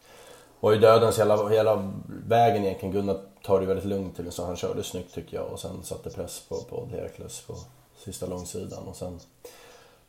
var 0.60 0.72
ju 0.72 0.78
dödens 0.78 1.18
hela, 1.18 1.48
hela 1.48 1.92
vägen 2.26 2.64
egentligen. 2.64 2.94
Gunnar 2.94 3.20
tar 3.42 3.60
det 3.60 3.66
väldigt 3.66 3.86
lugnt 3.86 4.16
till 4.16 4.32
så 4.32 4.46
han 4.46 4.56
körde 4.56 4.82
snyggt 4.82 5.14
tycker 5.14 5.36
jag 5.36 5.52
och 5.52 5.60
sen 5.60 5.82
satte 5.82 6.10
press 6.10 6.42
på, 6.48 6.56
på 6.56 6.88
Herakles 6.92 7.40
på 7.40 7.54
sista 7.96 8.26
långsidan 8.26 8.88
och 8.88 8.96
sen 8.96 9.20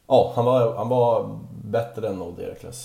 Ja, 0.07 0.33
han 0.36 0.45
var, 0.45 0.75
han 0.75 0.89
var 0.89 1.39
bättre 1.63 2.07
än 2.07 2.22
Odd 2.22 2.39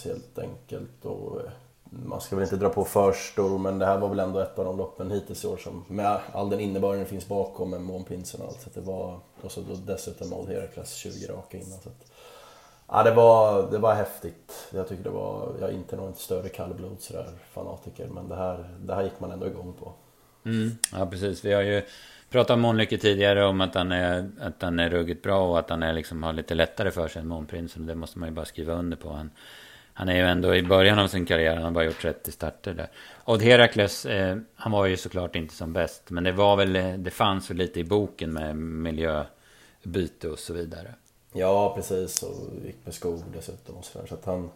helt 0.05 0.39
enkelt. 0.39 1.05
Och 1.05 1.41
eh, 1.41 1.51
man 1.91 2.21
ska 2.21 2.37
väl 2.37 2.43
inte 2.43 2.57
dra 2.57 2.69
på 2.69 2.85
för 2.85 3.13
stor, 3.13 3.59
men 3.59 3.79
det 3.79 3.87
här 3.87 3.99
var 3.99 4.09
väl 4.09 4.21
ändå 4.21 4.41
ett 4.41 4.59
av 4.59 4.65
de 4.65 4.77
loppen 4.77 5.11
hittills 5.11 5.45
i 5.45 5.49
år 5.49 5.57
som 5.57 5.85
med 5.89 6.19
all 6.33 6.51
den 6.51 6.61
innebörden 6.61 7.01
det 7.01 7.07
finns 7.07 7.29
bakom 7.29 7.71
med 7.71 7.81
månpinsen 7.81 8.41
och 8.41 8.49
allt. 8.49 8.61
Så 8.61 8.71
det 8.75 8.81
var, 8.81 9.19
och 9.43 9.53
så 9.53 9.61
dessutom 9.87 10.33
Odd 10.33 10.49
Herakles 10.49 10.95
20 10.95 11.27
raka 11.27 11.57
innan. 11.57 11.79
Så 11.83 11.89
att, 11.89 12.13
ja, 12.89 13.03
det 13.03 13.15
var, 13.15 13.71
det 13.71 13.79
var 13.79 13.95
häftigt. 13.95 14.53
Jag 14.71 14.89
tycker 14.89 15.05
det 15.05 15.11
var, 15.11 15.49
jag 15.61 15.71
är 15.71 15.75
inte 15.75 15.97
någon 15.97 16.15
större 16.15 16.49
kallblod 16.49 17.01
sådär 17.01 17.29
fanatiker, 17.53 18.09
men 18.09 18.29
det 18.29 18.37
här, 18.37 18.79
det 18.81 18.95
här 18.95 19.03
gick 19.03 19.21
man 19.21 19.31
ändå 19.31 19.47
igång 19.47 19.75
på. 19.81 19.93
Mm, 20.45 20.71
ja 20.93 21.07
precis, 21.07 21.45
vi 21.45 21.53
har 21.53 21.63
ju 21.63 21.83
pratade 22.31 22.55
om 22.55 22.61
Månlycke 22.61 22.99
tidigare 22.99 23.45
om 23.45 23.61
att 23.61 23.75
han, 23.75 23.93
är, 23.93 24.31
att 24.41 24.63
han 24.63 24.79
är 24.79 24.91
ruggigt 24.91 25.23
bra 25.23 25.51
och 25.51 25.59
att 25.59 25.71
han 25.71 25.83
är 25.83 25.93
liksom, 25.93 26.23
har 26.23 26.33
lite 26.33 26.55
lättare 26.55 26.91
för 26.91 27.09
sig 27.09 27.23
än 27.23 27.29
Månprinsen. 27.29 27.87
Det 27.87 27.95
måste 27.95 28.19
man 28.19 28.29
ju 28.29 28.35
bara 28.35 28.45
skriva 28.45 28.73
under 28.73 28.97
på. 28.97 29.13
Han, 29.13 29.31
han 29.93 30.09
är 30.09 30.15
ju 30.15 30.23
ändå 30.23 30.55
i 30.55 30.63
början 30.63 30.99
av 30.99 31.09
sin 31.09 31.27
karriär, 31.27 31.55
han 31.55 31.65
har 31.65 31.71
bara 31.71 31.85
gjort 31.85 32.03
30 32.03 32.33
starter 32.33 32.75
där. 32.75 32.91
Odd 33.25 33.43
Herakles, 33.43 34.07
eh, 34.07 34.37
han 34.55 34.73
var 34.73 34.87
ju 34.87 34.97
såklart 34.97 35.37
inte 35.37 35.55
som 35.55 35.73
bäst. 35.73 36.11
Men 36.11 36.25
det 36.25 36.33
var 36.33 36.57
väl, 36.57 37.03
det 37.03 37.11
fanns 37.11 37.51
väl 37.51 37.57
lite 37.57 37.81
i 37.81 37.85
boken 37.85 38.33
med 38.33 38.57
miljöbyte 38.57 40.29
och 40.29 40.39
så 40.39 40.55
vidare. 40.55 40.95
Ja, 41.33 41.75
precis. 41.77 42.23
Och 42.23 42.67
gick 42.67 42.77
med 42.85 42.95
skor 42.95 43.23
dessutom 43.33 43.77
och 43.77 43.85
sådär. 43.85 44.07
Så 44.07 44.15
att 44.15 44.25
han, 44.25 44.51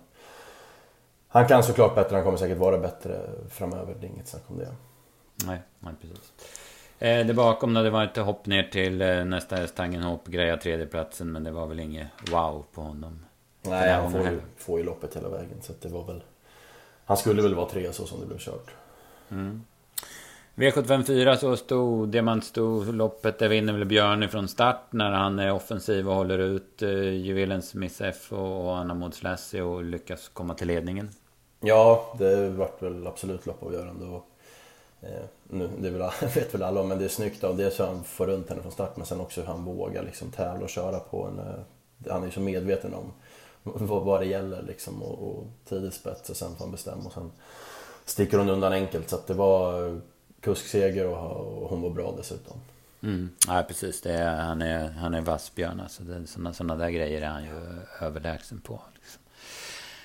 han 1.28 1.48
kan 1.48 1.62
såklart 1.62 1.94
bättre, 1.94 2.14
han 2.14 2.24
kommer 2.24 2.38
säkert 2.38 2.58
vara 2.58 2.78
bättre 2.78 3.20
framöver. 3.50 3.94
Det 4.00 4.06
är 4.06 4.10
inget 4.10 4.28
snack 4.28 4.42
om 4.46 4.58
det. 4.58 4.74
Nej, 5.46 5.58
nej 5.80 5.94
precis. 6.00 6.32
Eh, 7.02 7.26
det 7.26 7.34
bakom 7.34 7.74
då, 7.74 7.82
det 7.82 7.90
var 7.90 8.04
ett 8.04 8.16
hopp 8.16 8.46
ner 8.46 8.62
till 8.62 9.02
eh, 9.02 9.24
nästa 9.24 9.56
häst, 9.56 9.76
Tangenhop, 9.76 10.26
greja 10.26 10.56
tredjeplatsen. 10.56 11.32
Men 11.32 11.44
det 11.44 11.50
var 11.50 11.66
väl 11.66 11.80
inget 11.80 12.06
wow 12.32 12.64
på 12.72 12.80
honom. 12.80 13.24
Nej, 13.62 13.92
han 13.92 14.12
får 14.12 14.20
ju, 14.20 14.40
får 14.56 14.78
ju 14.78 14.84
loppet 14.84 15.16
hela 15.16 15.28
vägen. 15.28 15.62
Så 15.62 15.72
det 15.82 15.88
var 15.88 16.04
väl... 16.04 16.22
Han 17.04 17.16
skulle 17.16 17.42
väl 17.42 17.54
vara 17.54 17.68
tre 17.68 17.92
så 17.92 18.06
som 18.06 18.20
det 18.20 18.26
blev 18.26 18.38
kört. 18.38 18.70
Mm. 19.30 19.64
V754 20.54 21.36
så 21.36 21.56
stod 21.56 22.08
diamantstorloppet. 22.08 23.38
Där 23.38 23.48
vinner 23.48 23.72
väl 23.72 23.84
Björn 23.84 24.28
från 24.28 24.48
start 24.48 24.82
när 24.90 25.10
han 25.10 25.38
är 25.38 25.52
offensiv 25.52 26.08
och 26.08 26.14
håller 26.14 26.38
ut 26.38 26.82
eh, 26.82 27.08
juvelens 27.08 27.74
Miss 27.74 28.00
F 28.00 28.32
och 28.32 28.76
Anna 28.76 29.10
Lassie 29.22 29.62
och 29.62 29.84
lyckas 29.84 30.28
komma 30.28 30.54
till 30.54 30.66
ledningen. 30.66 31.10
Ja, 31.60 32.14
det 32.18 32.50
vart 32.50 32.82
väl 32.82 33.06
absolut 33.06 33.46
loppavgörande. 33.46 34.06
Och, 34.06 34.26
Eh, 35.02 35.24
nu, 35.48 35.70
det 35.78 35.90
väl, 35.90 36.10
vet 36.34 36.54
väl 36.54 36.62
alla 36.62 36.80
om, 36.80 36.88
men 36.88 36.98
det 36.98 37.04
är 37.04 37.08
snyggt 37.08 37.44
av 37.44 37.56
dels 37.56 37.80
hur 37.80 37.84
han 37.84 38.04
får 38.04 38.26
runt 38.26 38.48
henne 38.48 38.62
från 38.62 38.72
start 38.72 38.96
men 38.96 39.06
sen 39.06 39.20
också 39.20 39.40
hur 39.40 39.48
han 39.48 39.64
vågar 39.64 40.02
liksom 40.02 40.30
tävla 40.30 40.64
och 40.64 40.70
köra 40.70 40.98
på 40.98 41.26
en... 41.26 41.38
Eh, 41.38 42.12
han 42.12 42.22
är 42.22 42.26
ju 42.26 42.32
så 42.32 42.40
medveten 42.40 42.94
om 42.94 43.12
vad 44.04 44.20
det 44.20 44.26
gäller 44.26 44.62
liksom 44.62 45.02
och, 45.02 45.28
och 45.28 45.44
tidigt 45.68 45.94
spets 45.94 46.30
och 46.30 46.36
sen 46.36 46.56
får 46.56 46.64
han 46.64 46.72
bestämma 46.72 47.04
och 47.04 47.12
sen 47.12 47.30
sticker 48.04 48.38
hon 48.38 48.48
undan 48.48 48.72
enkelt 48.72 49.10
så 49.10 49.16
att 49.16 49.26
det 49.26 49.34
var 49.34 49.88
eh, 49.88 49.96
kuskseger 50.40 51.06
och, 51.06 51.62
och 51.62 51.70
hon 51.70 51.82
var 51.82 51.90
bra 51.90 52.14
dessutom. 52.16 52.56
Mm. 53.02 53.30
Ja 53.48 53.64
precis, 53.68 54.00
det 54.00 54.12
är, 54.12 54.36
han, 54.36 54.62
är, 54.62 54.88
han 54.90 55.14
är 55.14 55.20
vass 55.20 55.54
Björn 55.54 55.80
alltså. 55.80 56.02
Sådana 56.52 56.76
där 56.76 56.90
grejer 56.90 57.22
är 57.22 57.26
han 57.26 57.44
ju 57.44 57.80
överlägsen 58.00 58.60
på. 58.60 58.80
Liksom. 58.94 59.21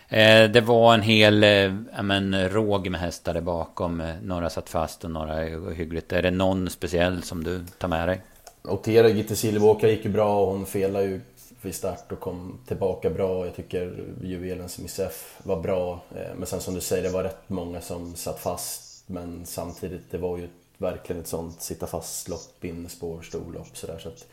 Eh, 0.09 0.49
det 0.51 0.61
var 0.61 0.93
en 0.93 1.01
hel 1.01 1.43
eh, 1.43 2.03
men, 2.03 2.49
råg 2.49 2.89
med 2.89 2.99
hästar 2.99 3.33
där 3.33 3.41
bakom. 3.41 4.01
Eh, 4.01 4.15
några 4.23 4.49
satt 4.49 4.69
fast 4.69 5.03
och 5.03 5.11
några 5.11 5.43
är 5.43 5.71
hyggligt. 5.71 6.13
Är 6.13 6.21
det 6.21 6.31
någon 6.31 6.69
speciell 6.69 7.23
som 7.23 7.43
du 7.43 7.65
tar 7.77 7.87
med 7.87 8.07
dig? 8.07 8.21
Notera 8.61 9.09
Gitte 9.09 9.35
Silvåka 9.35 9.87
gick 9.87 10.05
ju 10.05 10.11
bra 10.11 10.39
och 10.39 10.51
hon 10.51 10.65
felade 10.65 11.05
ju 11.05 11.21
vid 11.61 11.75
start 11.75 12.11
och 12.11 12.19
kom 12.19 12.59
tillbaka 12.67 13.09
bra. 13.09 13.45
Jag 13.45 13.55
tycker 13.55 14.03
juvelens 14.21 14.79
Miss 14.79 14.99
var 15.43 15.61
bra. 15.61 15.99
Eh, 16.15 16.35
men 16.35 16.47
sen 16.47 16.59
som 16.59 16.73
du 16.73 16.81
säger, 16.81 17.03
det 17.03 17.09
var 17.09 17.23
rätt 17.23 17.49
många 17.49 17.81
som 17.81 18.15
satt 18.15 18.39
fast. 18.39 19.03
Men 19.07 19.45
samtidigt, 19.45 20.11
det 20.11 20.17
var 20.17 20.37
ju 20.37 20.47
verkligen 20.77 21.21
ett 21.21 21.27
sånt 21.27 21.61
sitta 21.61 21.87
fast-lopp, 21.87 22.63
innespår, 22.63 23.21
storlopp 23.21 23.77
sådär. 23.77 23.99
Så 23.99 24.09
att 24.09 24.25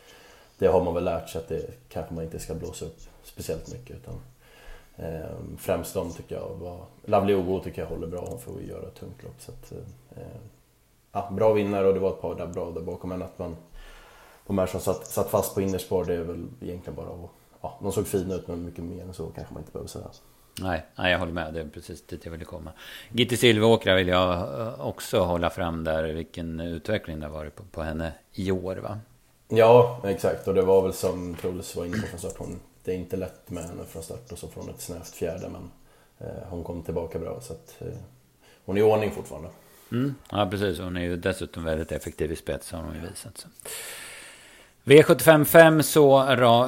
det 0.59 0.67
har 0.67 0.85
man 0.85 0.95
väl 0.95 1.05
lärt 1.05 1.29
sig 1.29 1.39
att 1.39 1.49
det 1.49 1.67
kanske 1.89 2.15
man 2.15 2.25
inte 2.25 2.39
ska 2.39 2.55
blåsa 2.55 2.85
upp 2.85 2.99
speciellt 3.25 3.73
mycket. 3.73 3.97
Utan, 3.97 4.15
eh, 4.97 5.37
främst 5.59 5.95
de 5.95 6.13
tycker 6.13 6.35
jag 6.35 6.49
var... 6.61 6.81
Lovely 7.05 7.35
Ogo 7.35 7.61
tycker 7.61 7.83
jag 7.83 7.89
håller 7.89 8.07
bra, 8.07 8.25
hon 8.29 8.41
får 8.41 8.63
göra 8.63 8.87
ett 8.87 8.95
tungt 8.95 9.23
lopp. 9.23 9.41
Så 9.41 9.53
att, 9.53 9.73
eh, 10.17 10.23
ja, 11.13 11.31
bra 11.33 11.53
vinnare 11.53 11.87
och 11.87 11.95
det 11.95 12.01
var 12.01 12.11
ett 12.11 12.21
par 12.21 12.35
där 12.35 12.47
bra 12.47 12.71
där 12.71 12.81
bakom. 12.81 13.11
Men 13.11 13.23
att 13.23 13.39
man 13.39 13.57
de 14.47 14.59
här 14.59 14.67
som 14.67 14.81
satt, 14.81 15.07
satt 15.07 15.31
fast 15.31 15.55
på 15.55 15.61
innerspår, 15.61 16.05
det 16.05 16.15
är 16.15 16.23
väl 16.23 16.47
egentligen 16.61 16.97
bara 16.97 17.07
att... 17.07 17.31
Ja, 17.61 17.79
de 17.83 17.93
såg 17.93 18.07
fina 18.07 18.35
ut 18.35 18.49
men 18.49 18.65
mycket 18.65 18.85
mer 18.85 19.03
än 19.03 19.15
så 19.15 19.27
kanske 19.27 19.55
man 19.55 19.61
inte 19.63 19.73
behöver 19.73 19.89
säga. 19.89 20.07
Nej, 20.61 20.87
nej, 20.97 21.13
jag 21.13 21.19
håller 21.19 21.33
med. 21.33 21.55
Det 21.55 21.61
är 21.61 21.69
precis 21.69 22.07
dit 22.07 22.25
jag 22.25 22.33
ville 22.33 22.45
komma. 22.45 22.71
Gitte 23.13 23.37
Silveråkra 23.37 23.95
vill 23.95 24.09
jag 24.09 24.61
eh, 24.61 24.87
också 24.87 25.21
hålla 25.21 25.51
fram 25.51 25.85
där. 25.85 26.05
Vilken 26.05 26.61
utveckling 26.61 27.21
det 27.21 27.27
har 27.27 27.33
varit 27.33 27.57
på, 27.57 27.63
på 27.65 27.83
henne 27.83 28.13
i 28.33 28.51
år 28.51 28.77
va? 28.77 28.99
Ja, 29.49 30.01
exakt. 30.05 30.49
Och 30.49 30.55
det 30.55 30.63
var 30.63 30.83
väl 30.83 30.93
som 30.93 31.35
Truls 31.35 31.77
var 31.77 31.85
inne 31.85 32.01
på 32.01 32.07
från 32.07 32.19
start. 32.19 32.39
Hon, 32.39 32.61
det 32.85 32.93
är 32.93 32.97
inte 32.97 33.17
lätt 33.17 33.51
med 33.51 33.65
henne 33.65 33.85
från 33.85 34.03
start 34.03 34.33
och 34.33 34.39
så 34.39 34.49
från 34.49 34.71
ett 34.71 34.81
snävt 34.81 35.15
fjärde. 35.15 35.49
Men 35.49 35.71
eh, 36.19 36.49
hon 36.49 36.65
kom 36.65 36.83
tillbaka 36.83 37.19
bra. 37.19 37.41
Så 37.41 37.53
att, 37.53 37.75
eh, 37.81 37.99
hon 38.65 38.77
är 38.77 38.81
i 38.81 38.85
ordning 38.85 39.11
fortfarande. 39.11 39.49
Mm, 39.93 40.15
ja, 40.31 40.49
precis. 40.51 40.79
Hon 40.79 40.97
är 40.97 41.03
ju 41.03 41.17
dessutom 41.17 41.65
väldigt 41.65 41.93
effektiv 41.93 42.33
i 42.33 42.37
spets 42.37 42.73
har 42.73 42.83
hon 42.83 42.95
ju 42.95 43.01
visat. 43.01 43.39
Så. 43.39 43.49
V755 44.85 45.83
så, 45.83 46.25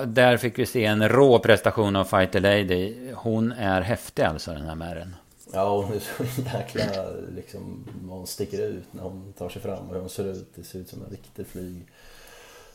där 0.06 0.36
fick 0.36 0.58
vi 0.58 0.66
se 0.66 0.84
en 0.84 1.08
rå 1.08 1.38
prestation 1.38 1.96
av 1.96 2.04
Fighter 2.04 2.40
Lady. 2.40 3.12
Hon 3.14 3.52
är 3.52 3.80
häftig 3.80 4.22
alltså 4.22 4.50
den 4.50 4.66
här 4.66 4.74
märren. 4.74 5.16
Ja, 5.52 5.82
hon 5.82 5.94
är 5.94 5.98
så 5.98 6.42
jäkla 6.42 7.10
liksom, 7.36 7.84
hon 8.08 8.26
sticker 8.26 8.62
ut 8.62 8.84
när 8.90 9.02
hon 9.02 9.32
tar 9.32 9.48
sig 9.48 9.62
fram 9.62 9.90
och 9.90 9.96
hon 9.96 10.08
ser 10.08 10.24
ut. 10.24 10.52
Det 10.54 10.64
ser 10.64 10.78
ut 10.78 10.88
som 10.88 11.02
en 11.02 11.10
riktig 11.10 11.46
flyg, 11.46 11.86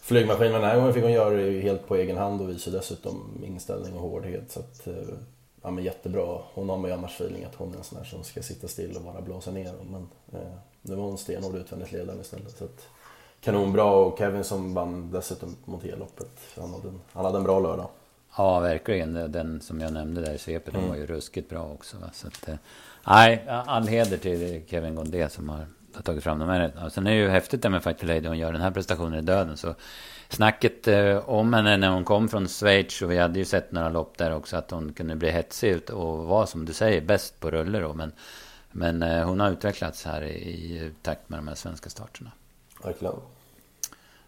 flygmaskin. 0.02 0.52
Men 0.52 0.62
den 0.62 0.70
här 0.70 0.78
gången 0.78 0.94
fick 0.94 1.04
hon 1.04 1.12
göra 1.12 1.36
det 1.36 1.62
helt 1.62 1.88
på 1.88 1.96
egen 1.96 2.18
hand 2.18 2.42
och 2.42 2.50
visar 2.50 2.72
dessutom 2.72 3.44
inställning 3.46 3.94
och 3.94 4.02
hårdhet. 4.02 4.52
Så 4.52 4.60
att, 4.60 4.88
eh, 4.88 4.94
ja 5.62 5.72
men 5.72 5.84
jättebra. 5.84 6.42
Hon 6.54 6.70
har 6.70 6.88
ju 6.88 6.94
annars 6.94 7.16
feeling 7.16 7.44
att 7.44 7.56
hon 7.56 7.74
är 7.74 7.78
en 7.78 7.84
sån 7.84 7.98
här 7.98 8.06
som 8.06 8.24
ska 8.24 8.42
sitta 8.42 8.68
still 8.68 8.96
och 8.96 9.04
bara 9.04 9.22
blåsa 9.22 9.52
ner 9.52 9.74
Men 9.92 10.08
eh, 10.34 10.50
nu 10.82 10.96
var 10.96 11.04
hon 11.04 11.18
stenhård 11.18 11.56
utvändigt 11.56 11.92
ledande 11.92 12.22
istället. 12.22 12.58
Så 12.58 12.66
att, 12.66 12.88
kanonbra 13.42 13.86
och 13.86 14.18
Kevin 14.18 14.44
som 14.44 14.74
vann 14.74 15.12
dessutom 15.12 15.56
mot 15.66 15.84
loppet. 15.84 16.32
Han 16.58 16.74
hade, 16.74 16.88
en, 16.88 17.02
han 17.14 17.26
hade 17.26 17.38
en 17.38 17.44
bra 17.44 17.60
lördag. 17.60 17.88
Ja, 18.38 18.60
verkligen. 18.60 19.32
Den 19.32 19.62
som 19.62 19.80
jag 19.80 19.94
nämnde 19.94 20.22
där 20.22 20.34
i 20.34 20.38
svepet, 20.38 20.74
mm. 20.74 20.90
var 20.90 20.96
ju 20.96 21.06
ruskigt 21.06 21.50
bra 21.50 21.72
också. 21.74 21.98
Va? 21.98 22.10
Så 22.14 22.28
att, 22.28 22.50
eh, 22.50 22.56
nej, 23.08 23.46
all 23.48 23.88
heder 23.88 24.18
till 24.18 24.62
Kevin 24.68 24.96
Gondé 24.96 25.30
som 25.30 25.50
har, 25.50 25.66
har 25.96 26.02
tagit 26.02 26.24
fram 26.24 26.40
de 26.40 26.50
här. 26.50 26.90
sen 26.90 27.08
är 27.08 27.12
det 27.12 27.18
ju 27.18 27.30
häftigt 27.30 27.62
det 27.62 27.70
med 27.70 27.84
Fight 27.84 28.04
Lady, 28.04 28.28
hon 28.28 28.38
gör 28.38 28.52
den 28.52 28.62
här 28.62 28.72
prestationen 28.72 29.20
i 29.20 29.22
döden. 29.22 29.58
Så 29.58 29.76
snacket 30.30 30.88
eh, 30.88 31.30
om 31.30 31.54
henne 31.54 31.78
när 31.78 31.90
hon 31.90 32.04
kom 32.04 32.30
från 32.30 32.48
Schweiz 32.48 33.02
och 33.02 33.12
vi 33.12 33.18
hade 33.18 33.40
ju 33.40 33.46
sett 33.46 33.72
några 33.72 33.90
lopp 33.90 34.18
där 34.18 34.36
också 34.36 34.58
att 34.58 34.72
hon 34.72 34.94
kunde 34.94 35.16
bli 35.16 35.32
hetsig 35.32 35.70
ut 35.70 35.90
och 35.90 36.26
vara 36.26 36.46
som 36.46 36.66
du 36.66 36.74
säger 36.74 37.02
bäst 37.02 37.40
på 37.40 37.52
rulle 37.52 37.80
då. 37.80 37.94
Men, 37.94 38.12
men 38.72 39.04
eh, 39.04 39.26
hon 39.26 39.40
har 39.40 39.52
utvecklats 39.52 40.06
här 40.06 40.22
i, 40.22 40.30
i 40.30 40.92
takt 41.02 41.30
med 41.30 41.40
de 41.40 41.48
här 41.48 41.56
svenska 41.56 41.90
starterna. 41.90 42.32
Verkligen. 42.84 43.16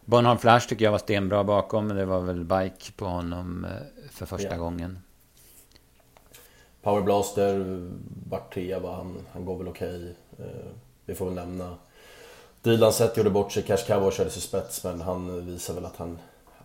Bonholm 0.05 0.37
Flash 0.37 0.67
tycker 0.67 0.85
jag 0.85 0.91
var 0.91 0.99
stenbra 0.99 1.43
bakom. 1.43 1.87
Det 1.87 2.05
var 2.05 2.19
väl 2.19 2.43
bike 2.43 2.91
på 2.95 3.05
honom 3.05 3.65
eh, 3.65 4.09
för 4.11 4.25
första 4.25 4.47
yeah. 4.47 4.59
gången. 4.59 4.99
Power 6.81 7.01
Blaster 7.01 7.81
vart 8.29 8.53
trea 8.53 8.79
va? 8.79 8.95
Han, 8.95 9.17
han 9.33 9.45
går 9.45 9.57
väl 9.57 9.67
okej. 9.67 10.15
Okay. 10.31 10.47
Vi 11.05 11.15
får 11.15 11.25
väl 11.25 11.33
nämna. 11.33 11.75
Dylan 12.61 12.93
Seth 12.93 13.17
gjorde 13.17 13.29
bort 13.29 13.51
sig. 13.51 13.63
Cash 13.63 13.85
Cowboy 13.87 14.11
körde 14.11 14.29
sig 14.29 14.41
spets 14.41 14.83
men 14.83 15.01
han 15.01 15.45
visar 15.45 15.73
väl 15.73 15.85
att 15.85 15.97
han, 15.97 16.19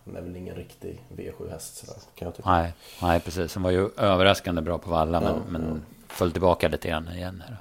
han 0.05 0.15
är 0.15 0.21
väl 0.21 0.35
ingen 0.35 0.55
riktig 0.55 1.01
V7-häst 1.17 1.77
sådär, 1.77 1.95
kan 2.15 2.25
jag 2.25 2.35
tycka. 2.35 2.49
Nej, 2.49 2.73
nej, 3.01 3.19
precis. 3.19 3.55
Han 3.55 3.63
var 3.63 3.71
ju 3.71 3.89
överraskande 3.97 4.61
bra 4.61 4.77
på 4.77 4.89
valla 4.89 5.17
ja, 5.17 5.21
men, 5.21 5.33
ja. 5.33 5.51
men 5.51 5.81
föll 6.07 6.31
tillbaka 6.31 6.67
lite 6.67 6.87
grann 6.87 7.07
igen. 7.07 7.43
Här. 7.47 7.57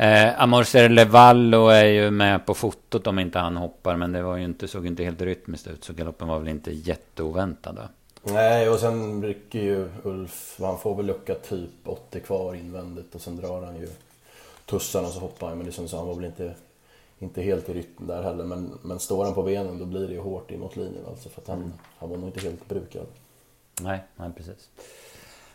Eh, 0.00 0.42
Amorcer 0.42 0.88
Levallo 0.88 1.68
är 1.68 1.84
ju 1.84 2.10
med 2.10 2.46
på 2.46 2.54
fotot 2.54 3.06
om 3.06 3.18
inte 3.18 3.38
han 3.38 3.56
hoppar. 3.56 3.96
Men 3.96 4.12
det 4.12 4.22
var 4.22 4.36
ju 4.36 4.44
inte, 4.44 4.68
såg 4.68 4.86
inte 4.86 5.04
helt 5.04 5.20
rytmiskt 5.20 5.66
ut. 5.66 5.84
Så 5.84 5.92
galoppen 5.92 6.28
var 6.28 6.38
väl 6.38 6.48
inte 6.48 6.70
jätteoväntad 6.70 7.74
då. 7.74 7.82
Nej, 8.32 8.68
och 8.68 8.78
sen 8.78 9.22
rycker 9.22 9.58
ju 9.58 9.88
Ulf. 10.02 10.56
Han 10.60 10.78
får 10.78 10.96
väl 10.96 11.06
lucka 11.06 11.34
typ 11.34 11.70
80 11.84 12.20
kvar 12.20 12.54
invändigt. 12.54 13.14
Och 13.14 13.20
sen 13.20 13.36
drar 13.36 13.62
han 13.62 13.76
ju 13.76 13.88
tussarna 14.70 15.06
och 15.06 15.12
så 15.12 15.20
hoppar 15.20 15.48
han. 15.48 15.56
Men 15.56 15.66
det 15.66 15.70
är 15.70 15.86
som 15.86 15.98
han 15.98 16.06
var 16.06 16.14
väl 16.14 16.24
inte, 16.24 16.54
inte 17.18 17.42
helt 17.42 17.68
i 17.68 17.74
rytm 17.74 18.06
där 18.06 18.22
heller. 18.22 18.44
Men, 18.44 18.78
men 18.82 19.00
står 19.00 19.24
han 19.24 19.34
på 19.34 19.42
benen 19.42 19.78
då 19.78 19.84
blir 19.84 20.08
det 20.08 20.14
ju 20.14 20.20
hårt 20.20 20.50
in 20.50 20.60
mot 20.60 20.76
linjen 20.76 21.06
alltså. 21.08 21.28
För 21.28 21.40
att 21.40 21.48
han, 21.48 21.58
mm. 21.58 21.72
han 21.98 22.10
var 22.10 22.16
nog 22.16 22.28
inte 22.28 22.40
helt 22.40 22.68
brukad. 22.68 23.06
Nej, 23.80 24.04
nej 24.16 24.30
precis. 24.36 24.70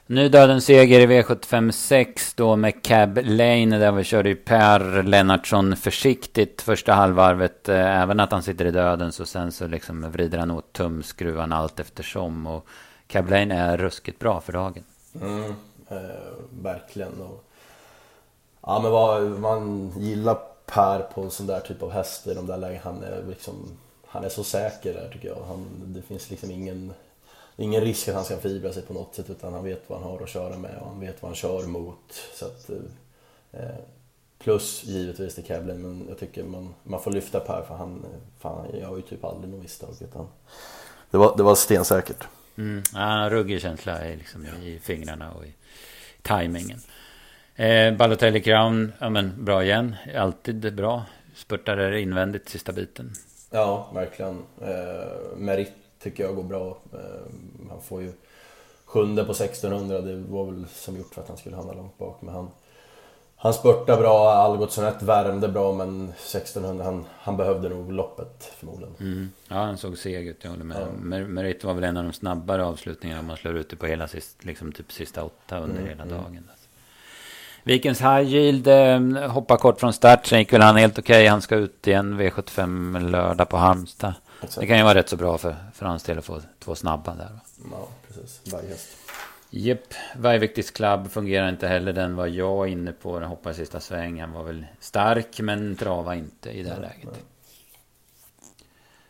Nu 0.07 0.29
dödens 0.29 0.65
seger 0.65 0.99
i 0.99 1.05
V75 1.05 1.71
6 1.71 2.33
då 2.33 2.55
med 2.55 2.83
Cab 2.83 3.19
Lane. 3.23 3.77
Där 3.77 3.91
vi 3.91 4.03
körde 4.03 4.29
ju 4.29 4.35
Per 4.35 5.03
Lennartsson 5.03 5.75
försiktigt 5.75 6.61
första 6.61 6.93
halvvarvet. 6.93 7.69
Eh, 7.69 8.01
även 8.01 8.19
att 8.19 8.31
han 8.31 8.43
sitter 8.43 8.65
i 8.65 8.71
döden 8.71 9.11
så 9.11 9.25
sen 9.25 9.51
så 9.51 9.67
liksom 9.67 10.11
vrider 10.11 10.37
han 10.37 10.51
åt 10.51 10.73
tumskruvan 10.73 11.51
allt 11.51 11.79
eftersom. 11.79 12.47
Och 12.47 12.67
Cab 13.07 13.29
Lane 13.29 13.55
är 13.55 13.77
ruskigt 13.77 14.19
bra 14.19 14.41
för 14.41 14.53
dagen. 14.53 14.83
Mm, 15.21 15.55
eh, 15.87 15.97
verkligen. 16.61 17.21
Och, 17.21 17.45
ja 18.65 18.79
men 18.79 18.91
vad 18.91 19.23
man 19.23 19.93
gillar 19.97 20.37
Per 20.65 20.99
på 20.99 21.21
en 21.21 21.31
sån 21.31 21.47
där 21.47 21.59
typ 21.59 21.81
av 21.81 21.91
häst 21.91 22.27
i 22.27 22.33
de 22.33 22.47
där 22.47 22.57
lägena. 22.57 22.81
Han 22.83 23.03
är 23.03 23.23
liksom 23.29 23.77
han 24.05 24.23
är 24.23 24.29
så 24.29 24.43
säker 24.43 24.93
där 24.93 25.09
tycker 25.13 25.27
jag. 25.27 25.43
Han, 25.47 25.65
det 25.85 26.01
finns 26.01 26.29
liksom 26.29 26.51
ingen 26.51 26.93
ingen 27.55 27.81
risk 27.81 28.07
att 28.07 28.15
han 28.15 28.25
ska 28.25 28.37
fibra 28.37 28.73
sig 28.73 28.83
på 28.83 28.93
något 28.93 29.15
sätt 29.15 29.29
utan 29.29 29.53
han 29.53 29.63
vet 29.63 29.83
vad 29.87 29.99
han 29.99 30.11
har 30.11 30.23
att 30.23 30.29
köra 30.29 30.57
med 30.57 30.77
och 30.81 30.87
han 30.87 30.99
vet 30.99 31.21
vad 31.21 31.29
han 31.29 31.35
kör 31.35 31.67
mot. 31.67 32.13
Så 32.33 32.45
att, 32.45 32.69
eh, 32.69 33.61
eh 33.61 33.75
Plus 34.39 34.83
givetvis 34.83 35.35
till 35.35 35.45
Kevlin 35.45 35.81
men 35.81 36.05
jag 36.09 36.19
tycker 36.19 36.43
man, 36.43 36.73
man 36.83 37.01
får 37.01 37.11
lyfta 37.11 37.39
Per 37.39 37.63
för 37.67 37.75
han, 37.75 38.05
fan, 38.39 38.67
jag 38.71 38.79
gör 38.81 38.95
ju 38.95 39.01
typ 39.01 39.23
aldrig 39.23 39.53
något 39.53 39.61
misstag. 39.61 39.95
Utan 40.01 40.27
det, 41.11 41.17
var, 41.17 41.37
det 41.37 41.43
var 41.43 41.55
stensäkert. 41.55 42.23
Mm. 42.57 42.83
Ja, 42.93 42.99
han 42.99 43.21
har 43.21 43.29
ruggig 43.29 43.61
känsla 43.61 44.07
i, 44.07 44.15
liksom, 44.15 44.45
i 44.45 44.79
fingrarna 44.83 45.31
och 45.31 45.45
i 45.45 45.53
tajmingen. 46.21 46.79
Eh, 47.55 47.93
Balotelli 47.93 48.41
Crown, 48.41 48.93
ja 48.99 49.09
men 49.09 49.45
bra 49.45 49.63
igen. 49.63 49.95
Alltid 50.15 50.75
bra. 50.75 51.03
Spurtar 51.35 51.91
invändigt 51.91 52.49
sista 52.49 52.71
biten. 52.71 53.13
Ja, 53.51 53.89
verkligen. 53.93 54.43
Eh, 54.61 55.37
Merit 55.37 55.73
tycker 55.99 56.23
jag 56.23 56.35
går 56.35 56.43
bra. 56.43 56.77
Eh, 56.93 57.69
han 57.69 57.81
får 57.81 58.01
ju 58.01 58.11
sjunde 58.85 59.23
på 59.23 59.31
1600. 59.31 60.01
Det 60.01 60.15
var 60.15 60.45
väl 60.45 60.65
som 60.73 60.97
gjort 60.97 61.13
för 61.13 61.21
att 61.21 61.27
han 61.27 61.37
skulle 61.37 61.55
hamna 61.55 61.73
långt 61.73 61.97
bak. 61.97 62.21
Men 62.21 62.33
han, 62.33 62.49
han 63.35 63.53
spurtade 63.53 64.01
bra, 64.01 64.31
Algotsson 64.31 64.93
värmde 65.01 65.47
bra 65.47 65.73
men 65.73 66.09
1600, 66.09 66.85
han, 66.85 67.05
han 67.19 67.37
behövde 67.37 67.69
nog 67.69 67.91
loppet 67.91 68.43
förmodligen. 68.43 68.95
Mm. 68.99 69.31
Ja, 69.47 69.55
han 69.55 69.77
såg 69.77 69.97
seg 69.97 70.27
ut, 70.27 70.37
jag 70.41 70.51
håller 70.51 70.63
med. 70.63 70.77
Ja. 70.81 71.25
Merit 71.27 71.63
var 71.63 71.73
väl 71.73 71.83
en 71.83 71.97
av 71.97 72.03
de 72.03 72.13
snabbare 72.13 72.65
avslutningarna 72.65 73.19
om 73.19 73.27
man 73.27 73.37
slår 73.37 73.57
ut 73.57 73.69
det 73.69 73.75
på 73.75 73.85
hela 73.85 74.07
sist, 74.07 74.45
liksom 74.45 74.71
typ 74.71 74.91
sista 74.91 75.23
åtta 75.23 75.59
under 75.59 75.77
mm. 75.77 75.89
hela 75.89 76.03
mm. 76.03 76.15
dagen. 76.15 76.49
Alltså. 76.51 76.64
Vikens 77.67 78.01
High 78.01 78.21
Yield 78.21 78.67
eh, 78.67 79.31
hoppar 79.31 79.57
kort 79.57 79.79
från 79.79 79.93
start. 79.93 80.25
Sen 80.25 80.39
gick 80.39 80.53
väl 80.53 80.61
han 80.61 80.75
helt 80.75 80.99
okej. 80.99 81.15
Okay. 81.15 81.27
Han 81.27 81.41
ska 81.41 81.55
ut 81.55 81.87
igen 81.87 82.21
V75 82.21 83.09
lördag 83.09 83.49
på 83.49 83.57
Halmstad. 83.57 84.13
Exakt. 84.41 84.59
Det 84.59 84.67
kan 84.67 84.77
ju 84.77 84.83
vara 84.83 84.95
rätt 84.95 85.09
så 85.09 85.17
bra 85.17 85.37
för, 85.37 85.55
för 85.73 85.85
hans 85.85 86.03
del 86.03 86.17
att 86.17 86.25
få 86.25 86.41
två 86.59 86.75
snabba 86.75 87.15
där. 87.15 87.29
Ja, 87.71 87.87
precis. 88.07 88.53
Varje 88.53 88.69
häst. 88.69 88.97
Japp, 89.49 89.93
Vaiviktis 90.15 90.71
Club 90.71 91.11
fungerar 91.11 91.49
inte 91.49 91.67
heller. 91.67 91.93
Den 91.93 92.15
var 92.15 92.27
jag 92.27 92.67
inne 92.67 92.91
på. 92.91 93.19
Den 93.19 93.29
hoppade 93.29 93.55
sista 93.55 93.79
sväng. 93.79 94.21
Han 94.21 94.31
var 94.31 94.43
väl 94.43 94.65
stark 94.79 95.39
men 95.39 95.75
trava 95.75 96.15
inte 96.15 96.49
i 96.49 96.63
det 96.63 96.69
här 96.69 96.79
läget. 96.79 97.03
Nej. 97.03 97.21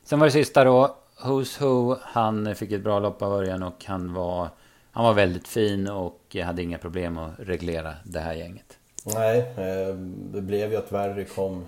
Sen 0.04 0.20
var 0.20 0.28
det 0.28 0.32
sista 0.32 0.64
då. 0.64 0.96
Who's 1.24 1.62
Who. 1.62 1.98
Han 2.02 2.56
fick 2.56 2.72
ett 2.72 2.84
bra 2.84 3.00
lopp 3.00 3.22
av 3.22 3.32
början 3.32 3.64
och 3.64 3.86
han 3.86 4.14
var, 4.14 4.50
han 4.96 5.06
var 5.06 5.14
väldigt 5.14 5.48
fin 5.48 5.90
och 5.90 6.36
hade 6.44 6.64
inga 6.64 6.78
problem 6.78 7.18
att 7.18 7.32
reglera 7.38 7.94
det 8.04 8.20
här 8.20 8.34
gänget. 8.34 8.78
Nej, 9.04 9.40
eh, 9.40 9.96
det 10.34 10.42
blev 10.42 10.72
ju 10.72 10.78
att 10.78 10.92
Verry 10.92 11.26
kom 11.26 11.66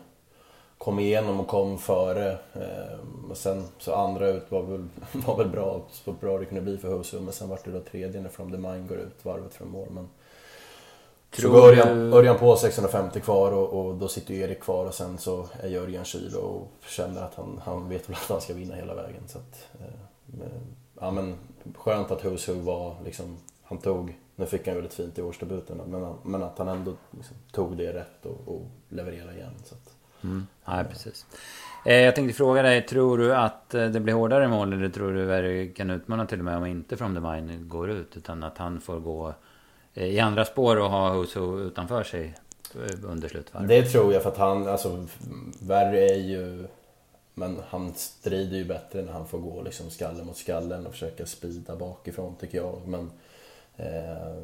kom 0.77 0.99
igenom 0.99 1.39
och 1.39 1.47
kom 1.47 1.77
före. 1.77 2.31
Eh, 2.31 3.29
och 3.29 3.37
sen 3.37 3.63
så 3.77 3.93
andra 3.93 4.27
ut 4.27 4.51
var 4.51 4.63
väl, 4.63 4.87
var 5.11 5.37
väl 5.37 5.49
bra, 5.49 5.81
så 5.91 6.11
bra 6.11 6.37
det 6.37 6.45
kunde 6.45 6.61
bli 6.61 6.77
för 6.77 6.97
Husum. 6.97 7.23
Men 7.23 7.33
sen 7.33 7.49
vart 7.49 7.65
det 7.65 7.71
då 7.71 7.79
tredje 7.79 8.21
när 8.21 8.29
From 8.29 8.51
the 8.51 8.57
Mine 8.57 8.87
går 8.87 8.97
ut 8.97 9.25
varvet 9.25 9.53
från 9.53 9.69
mål. 9.69 9.87
Men 9.89 10.09
Tror 11.29 11.51
så 11.51 11.67
Örjan, 11.67 12.13
Örjan 12.13 12.37
på 12.37 12.55
650 12.55 13.19
kvar 13.19 13.51
och, 13.51 13.85
och, 13.85 13.95
då 13.95 14.07
sitter 14.07 14.33
ju 14.33 14.41
Erik 14.41 14.59
kvar 14.59 14.85
och 14.85 14.93
sen 14.93 15.17
så 15.17 15.47
är 15.63 15.67
Jörgen 15.67 16.05
kyl 16.05 16.35
och 16.35 16.71
känner 16.87 17.21
att 17.21 17.35
han, 17.35 17.61
han 17.65 17.89
vet 17.89 18.09
väl 18.09 18.15
att 18.15 18.29
han 18.29 18.41
ska 18.41 18.53
vinna 18.53 18.75
hela 18.75 18.95
vägen. 18.95 19.23
Så 19.27 19.37
att, 19.37 19.67
eh, 19.79 20.47
ja, 20.99 21.11
men 21.11 21.37
skönt 21.75 22.11
att 22.11 22.23
Who's 22.23 22.61
var 22.61 22.95
liksom, 23.05 23.37
han 23.63 23.77
tog, 23.77 24.17
nu 24.35 24.45
fick 24.45 24.65
han 24.65 24.75
ju 24.75 24.81
väldigt 24.81 24.93
fint 24.93 25.19
i 25.19 25.21
årsdebuten, 25.21 25.77
men, 25.77 26.15
men 26.23 26.43
att 26.43 26.57
han 26.57 26.67
ändå 26.67 26.93
liksom, 27.11 27.35
tog 27.51 27.77
det 27.77 27.93
rätt 27.93 28.25
och, 28.25 28.55
och 28.55 28.61
levererade 28.89 29.37
igen. 29.37 29.53
Så 29.63 29.75
att, 29.75 29.97
Mm. 30.23 30.47
Ja, 30.65 30.83
precis. 30.89 31.25
Eh, 31.85 31.95
jag 31.95 32.15
tänkte 32.15 32.37
fråga 32.37 32.61
dig, 32.61 32.85
tror 32.85 33.17
du 33.17 33.35
att 33.35 33.73
eh, 33.73 33.85
det 33.85 33.99
blir 33.99 34.13
hårdare 34.13 34.47
mål 34.47 34.73
eller 34.73 34.89
tror 34.89 35.13
du 35.13 35.33
att 35.67 35.75
kan 35.75 35.89
utmana 35.89 36.25
till 36.25 36.39
och 36.39 36.45
med 36.45 36.57
om 36.57 36.65
inte 36.65 36.97
From 36.97 37.15
the 37.15 37.21
Mine 37.21 37.57
går 37.57 37.89
ut? 37.89 38.17
Utan 38.17 38.43
att 38.43 38.57
han 38.57 38.81
får 38.81 38.99
gå 38.99 39.33
eh, 39.93 40.05
i 40.05 40.19
andra 40.19 40.45
spår 40.45 40.79
och 40.79 40.89
ha 40.89 41.13
Huso 41.13 41.59
utanför 41.59 42.03
sig 42.03 42.35
under 43.03 43.27
slutvarvet? 43.27 43.69
Det 43.69 43.83
tror 43.83 44.13
jag 44.13 44.23
för 44.23 44.29
att 44.29 44.37
han, 44.37 44.67
alltså 44.67 45.07
värre 45.59 45.99
är 45.99 46.19
ju... 46.19 46.67
Men 47.37 47.59
han 47.67 47.93
strider 47.93 48.57
ju 48.57 48.65
bättre 48.65 49.01
när 49.01 49.11
han 49.11 49.27
får 49.27 49.39
gå 49.39 49.61
liksom 49.61 49.89
skallen 49.89 50.25
mot 50.25 50.37
skallen 50.37 50.85
och 50.85 50.91
försöka 50.91 51.25
spida 51.25 51.75
bakifrån 51.75 52.35
tycker 52.35 52.57
jag. 52.57 52.81
Men, 52.85 53.11
eh, 53.75 54.43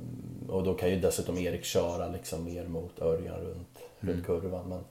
och 0.49 0.63
då 0.63 0.73
kan 0.73 0.89
ju 0.89 0.99
dessutom 0.99 1.37
Erik 1.37 1.63
köra 1.63 2.07
liksom 2.07 2.43
mer 2.43 2.67
mot 2.67 3.01
Örjan 3.01 3.39
runt, 3.39 3.79
mm. 4.01 4.15
runt 4.15 4.25
kurvan. 4.25 4.69
Men, 4.69 4.83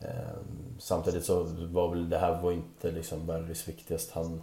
Ehm, 0.00 0.76
samtidigt 0.78 1.24
så 1.24 1.42
var 1.72 1.88
väl 1.88 2.10
det 2.10 2.18
här 2.18 2.42
var 2.42 2.52
inte 2.52 2.90
liksom 2.90 3.26
Barrys 3.26 3.68
viktigast. 3.68 4.10
Han, 4.10 4.42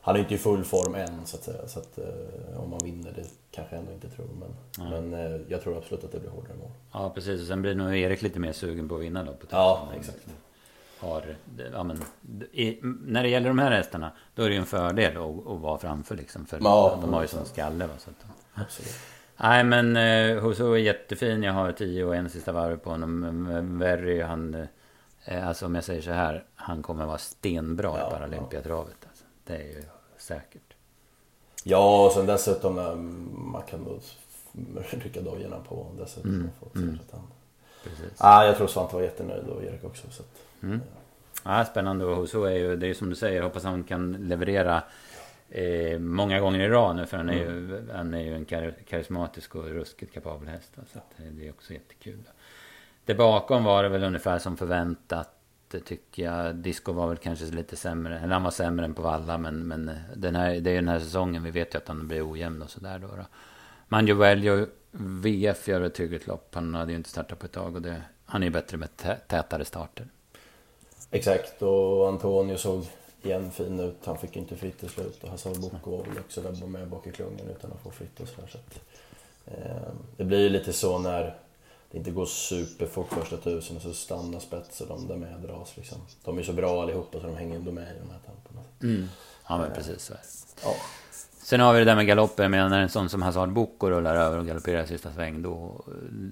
han 0.00 0.16
är 0.16 0.20
inte 0.20 0.34
i 0.34 0.38
full 0.38 0.64
form 0.64 0.94
än 0.94 1.26
så 1.26 1.36
att 1.36 1.42
säga. 1.42 1.68
Så 1.68 1.78
att, 1.78 1.98
eh, 1.98 2.60
om 2.62 2.70
man 2.70 2.80
vinner 2.84 3.12
det 3.12 3.24
kanske 3.50 3.74
jag 3.74 3.80
ändå 3.80 3.92
inte 3.92 4.08
tror. 4.08 4.28
Men, 4.40 4.90
men 4.90 5.14
eh, 5.14 5.40
jag 5.48 5.62
tror 5.62 5.76
absolut 5.76 6.04
att 6.04 6.12
det 6.12 6.20
blir 6.20 6.30
hårdare 6.30 6.56
mål. 6.60 6.70
Ja 6.92 7.12
precis. 7.14 7.40
Och 7.40 7.46
sen 7.46 7.62
blir 7.62 7.74
nog 7.74 7.96
Erik 7.96 8.22
lite 8.22 8.38
mer 8.38 8.52
sugen 8.52 8.88
på 8.88 8.94
att 8.94 9.00
vinna 9.00 9.22
loppet. 9.22 9.48
Ja 9.52 9.88
exakt. 9.98 10.26
Har, 11.00 11.36
ja, 11.72 11.82
men, 11.82 12.02
i, 12.52 12.78
när 12.82 13.22
det 13.22 13.28
gäller 13.28 13.48
de 13.48 13.58
här 13.58 13.70
hästarna 13.70 14.12
Då 14.34 14.42
är 14.42 14.48
det 14.48 14.54
ju 14.54 14.60
en 14.60 14.66
fördel 14.66 15.16
att, 15.16 15.46
att 15.46 15.60
vara 15.60 15.78
framför 15.78 16.16
liksom. 16.16 16.46
För 16.46 16.60
ja, 16.62 16.98
de 17.00 17.12
har 17.12 17.22
ju 17.22 17.28
sån 17.28 17.46
skalle. 17.46 17.86
Va, 17.86 17.92
så 17.98 18.10
att, 18.10 18.26
absolut. 18.54 18.94
Nej 19.36 19.64
men 19.64 19.96
eh, 19.96 20.42
Huso 20.42 20.72
är 20.72 20.76
jättefin. 20.76 21.42
Jag 21.42 21.52
har 21.52 21.72
tio 21.72 22.04
och 22.04 22.16
en 22.16 22.30
sista 22.30 22.52
varv 22.52 22.76
på 22.76 22.90
honom. 22.90 23.78
Verry 23.78 24.22
han 24.22 24.66
eh, 25.24 25.48
alltså 25.48 25.66
om 25.66 25.74
jag 25.74 25.84
säger 25.84 26.02
så 26.02 26.10
här, 26.10 26.44
han 26.54 26.82
kommer 26.82 27.06
vara 27.06 27.18
stenbra 27.18 27.98
ja, 27.98 28.08
i 28.08 28.10
Paralympiatravet. 28.10 28.96
Alltså. 29.08 29.24
Det 29.44 29.54
är 29.54 29.66
ju 29.66 29.82
säkert. 30.18 30.74
Ja, 31.64 32.06
och 32.06 32.12
sen 32.12 32.26
dessutom 32.26 32.78
eh, 32.78 32.94
man 33.52 33.62
kan 33.62 33.80
nog 33.80 34.00
rycka 34.90 35.20
dojorna 35.20 35.56
på 35.68 35.86
dessutom. 35.98 36.30
Mm. 36.30 36.50
Mm. 36.74 36.98
Precis. 37.84 38.12
Ah, 38.18 38.44
jag 38.44 38.56
tror 38.56 38.66
Svante 38.66 38.94
var 38.94 39.02
jättenöjd 39.02 39.46
och 39.46 39.62
Erik 39.62 39.84
också. 39.84 40.10
Så 40.10 40.22
att, 40.22 40.28
mm. 40.62 40.80
ja. 41.44 41.64
spännande 41.64 42.04
och 42.04 42.28
så 42.28 42.44
är 42.44 42.56
ju, 42.56 42.76
det 42.76 42.86
är 42.86 42.94
som 42.94 43.10
du 43.10 43.16
säger, 43.16 43.42
hoppas 43.42 43.64
han 43.64 43.84
kan 43.84 44.12
leverera 44.12 44.82
eh, 45.48 45.98
många 45.98 46.40
gånger 46.40 46.60
i 46.60 46.68
rad 46.68 46.96
nu. 46.96 47.06
För 47.06 47.16
han 47.16 47.28
är 47.28 47.34
ju, 47.34 47.48
mm. 47.48 47.90
han 47.94 48.14
är 48.14 48.20
ju 48.20 48.34
en 48.34 48.44
kar 48.44 48.74
karismatisk 48.88 49.54
och 49.54 49.64
ruskigt 49.64 50.14
kapabel 50.14 50.48
häst. 50.48 50.72
Så 50.92 50.98
det 51.30 51.46
är 51.46 51.50
också 51.50 51.72
jättekul. 51.72 52.22
Det 53.04 53.14
bakom 53.14 53.64
var 53.64 53.82
det 53.82 53.88
väl 53.88 54.04
ungefär 54.04 54.38
som 54.38 54.56
förväntat. 54.56 55.32
Tycker 55.84 56.22
jag. 56.22 56.54
Disco 56.54 56.92
var 56.92 57.08
väl 57.08 57.16
kanske 57.16 57.44
lite 57.44 57.76
sämre. 57.76 58.18
Eller 58.18 58.32
han 58.32 58.42
var 58.42 58.50
sämre 58.50 58.84
än 58.84 58.94
på 58.94 59.02
Valla. 59.02 59.38
Men, 59.38 59.68
men 59.68 59.90
den 60.16 60.36
här, 60.36 60.60
det 60.60 60.70
är 60.70 60.74
ju 60.74 60.80
den 60.80 60.88
här 60.88 60.98
säsongen. 60.98 61.42
Vi 61.42 61.50
vet 61.50 61.74
ju 61.74 61.78
att 61.78 61.88
han 61.88 62.08
blir 62.08 62.32
ojämn 62.32 62.62
och 62.62 62.70
sådär 62.70 62.98
då. 62.98 63.06
då. 63.06 63.26
Manjo 63.88 64.66
VF 64.92 65.68
gör 65.68 65.80
ett 65.80 66.00
hyggligt 66.00 66.26
lopp. 66.26 66.54
Han 66.54 66.74
hade 66.74 66.92
ju 66.92 66.96
inte 66.96 67.10
startat 67.10 67.38
på 67.38 67.46
ett 67.46 67.52
tag. 67.52 67.74
Och 67.74 67.82
det, 67.82 68.02
han 68.24 68.42
är 68.42 68.46
ju 68.46 68.52
bättre 68.52 68.76
med 68.76 68.96
tätare 69.28 69.64
starter. 69.64 70.06
Exakt. 71.10 71.62
Och 71.62 72.08
Antonio 72.08 72.56
såg 72.56 72.84
igen 73.22 73.50
fin 73.50 73.80
ut. 73.80 73.96
Han 74.04 74.18
fick 74.18 74.36
inte 74.36 74.56
fritt 74.56 74.78
till 74.78 74.88
slut. 74.88 75.24
Och 75.24 75.28
Hassan 75.28 75.60
Boko 75.60 75.90
var 75.90 76.04
väl 76.04 76.18
också 76.18 76.40
där 76.40 76.66
med 76.66 76.88
bak 76.88 77.06
i 77.06 77.12
klungan 77.12 77.48
utan 77.56 77.72
att 77.72 77.80
få 77.82 77.90
fritt 77.90 78.20
och 78.20 78.28
sådär. 78.28 78.48
Så 78.52 78.58
att, 78.58 78.80
eh, 79.46 79.92
det 80.16 80.24
blir 80.24 80.38
ju 80.38 80.48
lite 80.48 80.72
så 80.72 80.98
när 80.98 81.36
det 81.90 81.98
inte 81.98 82.10
går 82.10 82.26
superfort 82.26 83.12
första 83.12 83.36
tusen 83.36 83.76
och 83.76 83.82
så 83.82 83.94
stannar 83.94 84.40
spets 84.40 84.80
och 84.80 84.88
de 84.88 85.08
där 85.08 85.16
med 85.16 85.40
dras 85.40 85.76
liksom. 85.76 85.98
De 86.24 86.38
är 86.38 86.42
så 86.42 86.52
bra 86.52 86.82
allihopa 86.82 87.20
så 87.20 87.26
de 87.26 87.36
hänger 87.36 87.56
ändå 87.56 87.72
med 87.72 87.96
i 87.96 87.98
de 87.98 88.10
här 88.10 88.20
tempona. 88.26 88.64
Mm. 88.82 89.08
Ja 89.48 89.58
men 89.58 89.72
precis 89.72 90.02
så 90.02 90.12
är 90.12 90.16
det. 90.16 90.62
Ja. 90.62 90.74
Sen 91.46 91.60
har 91.60 91.72
vi 91.72 91.78
det 91.78 91.84
där 91.84 91.94
med 91.94 92.06
galoppen. 92.06 92.50
Men 92.50 92.70
när 92.70 92.80
en 92.80 92.88
sån 92.88 93.08
som 93.08 93.22
Hazard 93.22 93.52
Boko 93.52 93.90
rullar 93.90 94.16
över 94.16 94.38
och 94.38 94.46
galopperar 94.46 94.82
i 94.82 94.86
sista 94.86 95.12
sväng. 95.12 95.42
Då, 95.42 95.84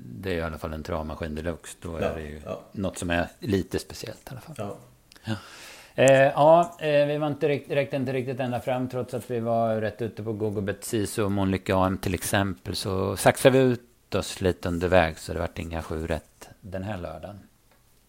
det 0.05 0.33
är 0.33 0.37
i 0.37 0.43
alla 0.43 0.59
fall 0.59 0.73
en 0.73 0.83
travmaskin 0.83 1.35
deluxe. 1.35 1.77
Då 1.81 1.97
är 1.97 2.03
ja, 2.03 2.15
det 2.15 2.23
ju 2.23 2.41
ja. 2.45 2.61
något 2.73 2.99
som 2.99 3.11
är 3.11 3.29
lite 3.39 3.79
speciellt 3.79 4.27
i 4.27 4.31
alla 4.31 4.41
fall. 4.41 4.55
Ja. 4.59 4.77
ja. 5.25 5.35
Eh, 5.95 6.23
ja, 6.23 6.77
eh, 6.81 7.07
vi 7.07 7.19
var 7.19 7.27
inte 7.27 7.49
rikt, 7.49 7.71
räckte 7.71 7.97
inte 7.97 8.13
riktigt 8.13 8.41
ända 8.41 8.61
fram 8.61 8.89
trots 8.89 9.15
att 9.15 9.31
vi 9.31 9.41
var 9.41 9.77
rätt 9.77 10.03
ute 10.03 10.23
på 10.23 10.33
Google 10.33 10.63
Bet 10.63 10.85
Sisu 10.85 11.23
och 11.23 11.33
Monlycke 11.33 11.75
AM 11.75 11.99
till 11.99 12.15
exempel. 12.15 12.77
Så 12.77 13.17
saxade 13.17 13.59
vi 13.59 13.65
ut 13.65 14.15
oss 14.15 14.41
lite 14.41 14.69
under 14.69 14.89
väg 14.89 15.19
så 15.19 15.33
det 15.33 15.39
vart 15.39 15.59
inga 15.59 15.83
sju 15.83 16.07
rätt 16.07 16.49
den 16.61 16.83
här 16.83 16.99
lördagen. 16.99 17.39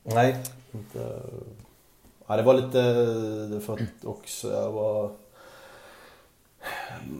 Nej, 0.03 0.35
inte... 0.71 1.21
Ja, 2.27 2.35
det 2.35 2.43
var 2.43 2.53
lite 2.53 3.65
för 3.65 3.73
att 3.73 4.05
också 4.05 4.51
jag 4.51 4.71
var... 4.71 5.11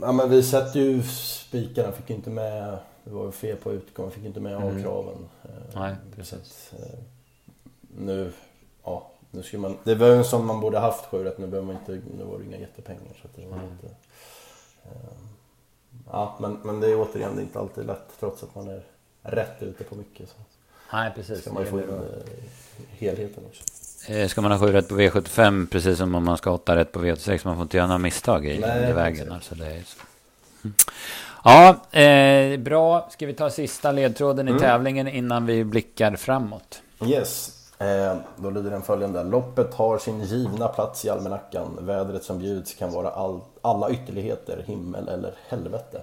Ja 0.01 0.11
men 0.11 0.29
vi 0.29 0.43
sätter 0.43 0.79
ju 0.79 1.03
spikarna, 1.03 1.91
fick 1.91 2.09
inte 2.09 2.29
med... 2.29 2.77
Det 3.03 3.11
var 3.11 3.31
fel 3.31 3.57
på 3.57 3.71
utgång, 3.71 4.11
fick 4.11 4.25
inte 4.25 4.39
med 4.39 4.57
A-kraven. 4.57 5.15
Mm. 5.43 5.63
Nej, 5.75 5.95
precis. 6.15 6.73
Att, 6.73 6.79
eh, 6.79 6.99
nu, 7.97 8.31
ja, 8.83 9.11
nu 9.31 9.43
ska 9.43 9.57
man... 9.57 9.77
Det 9.83 9.95
var 9.95 10.07
ju 10.07 10.13
en 10.13 10.25
sån 10.25 10.45
man 10.45 10.59
borde 10.59 10.79
haft 10.79 11.05
sju 11.05 11.23
nu 11.37 11.47
behöver 11.47 11.67
man 11.67 11.75
inte... 11.75 11.91
Nu 12.17 12.23
var 12.23 12.39
det 12.39 12.45
inga 12.45 12.57
jättepengar 12.57 13.13
så 13.21 13.27
att 13.27 13.35
det 13.35 13.47
var 13.47 13.57
mm. 13.57 13.71
inte... 13.71 13.87
Eh, 14.83 14.91
ja, 16.11 16.37
men, 16.39 16.59
men 16.63 16.79
det 16.79 16.87
är 16.87 17.01
återigen 17.01 17.35
det 17.35 17.41
är 17.41 17.43
inte 17.43 17.59
alltid 17.59 17.85
lätt 17.85 18.19
trots 18.19 18.43
att 18.43 18.55
man 18.55 18.69
är 18.69 18.83
rätt 19.21 19.63
ute 19.63 19.83
på 19.83 19.95
mycket. 19.95 20.29
Så. 20.29 20.35
Nej, 20.93 21.11
precis. 21.15 21.41
Ska 21.41 21.53
man 21.53 21.63
ju 21.63 21.69
få 21.69 21.79
in 21.79 21.89
eh, 21.89 21.99
helheten 22.89 23.43
också. 23.45 23.63
Eh, 24.07 24.27
ska 24.27 24.41
man 24.41 24.51
ha 24.51 24.59
sju 24.59 24.71
rätt 24.71 24.89
på 24.89 24.95
V75 24.99 25.67
precis 25.67 25.97
som 25.97 26.15
om 26.15 26.23
man 26.25 26.37
ska 26.37 26.49
ha 26.49 26.55
åtta 26.55 26.75
rätt 26.75 26.91
på 26.91 26.99
V86. 26.99 27.41
Man 27.45 27.55
får 27.55 27.63
inte 27.63 27.77
göra 27.77 27.87
några 27.87 27.99
misstag 27.99 28.45
i, 28.45 28.59
Nej, 28.59 28.89
i 28.89 28.93
vägen. 28.93 29.31
Alltså 29.31 29.55
det 29.55 29.65
är. 29.65 29.83
Mm. 30.63 30.75
Ja, 31.43 31.99
eh, 31.99 32.59
bra. 32.59 33.07
Ska 33.11 33.25
vi 33.25 33.33
ta 33.33 33.49
sista 33.49 33.91
ledtråden 33.91 34.47
i 34.47 34.51
mm. 34.51 34.61
tävlingen 34.61 35.07
innan 35.07 35.45
vi 35.45 35.63
blickar 35.63 36.15
framåt? 36.15 36.81
Yes, 37.05 37.51
eh, 37.79 38.15
då 38.35 38.49
lyder 38.49 38.71
den 38.71 38.81
följande. 38.81 39.23
Loppet 39.23 39.73
har 39.73 39.97
sin 39.97 40.21
givna 40.23 40.67
plats 40.67 41.05
i 41.05 41.09
almanackan. 41.09 41.77
Vädret 41.81 42.23
som 42.23 42.39
bjuds 42.39 42.73
kan 42.73 42.91
vara 42.91 43.09
all, 43.09 43.41
alla 43.61 43.89
ytterligheter, 43.89 44.63
himmel 44.67 45.07
eller 45.07 45.33
helvete. 45.49 46.01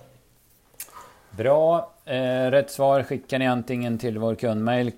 Bra. 1.31 1.91
Eh, 2.05 2.51
rätt 2.51 2.71
svar 2.71 3.03
skickar 3.03 3.39
ni 3.39 3.47
antingen 3.47 3.99
till 3.99 4.19
vår 4.19 4.35
kundmail 4.35 4.91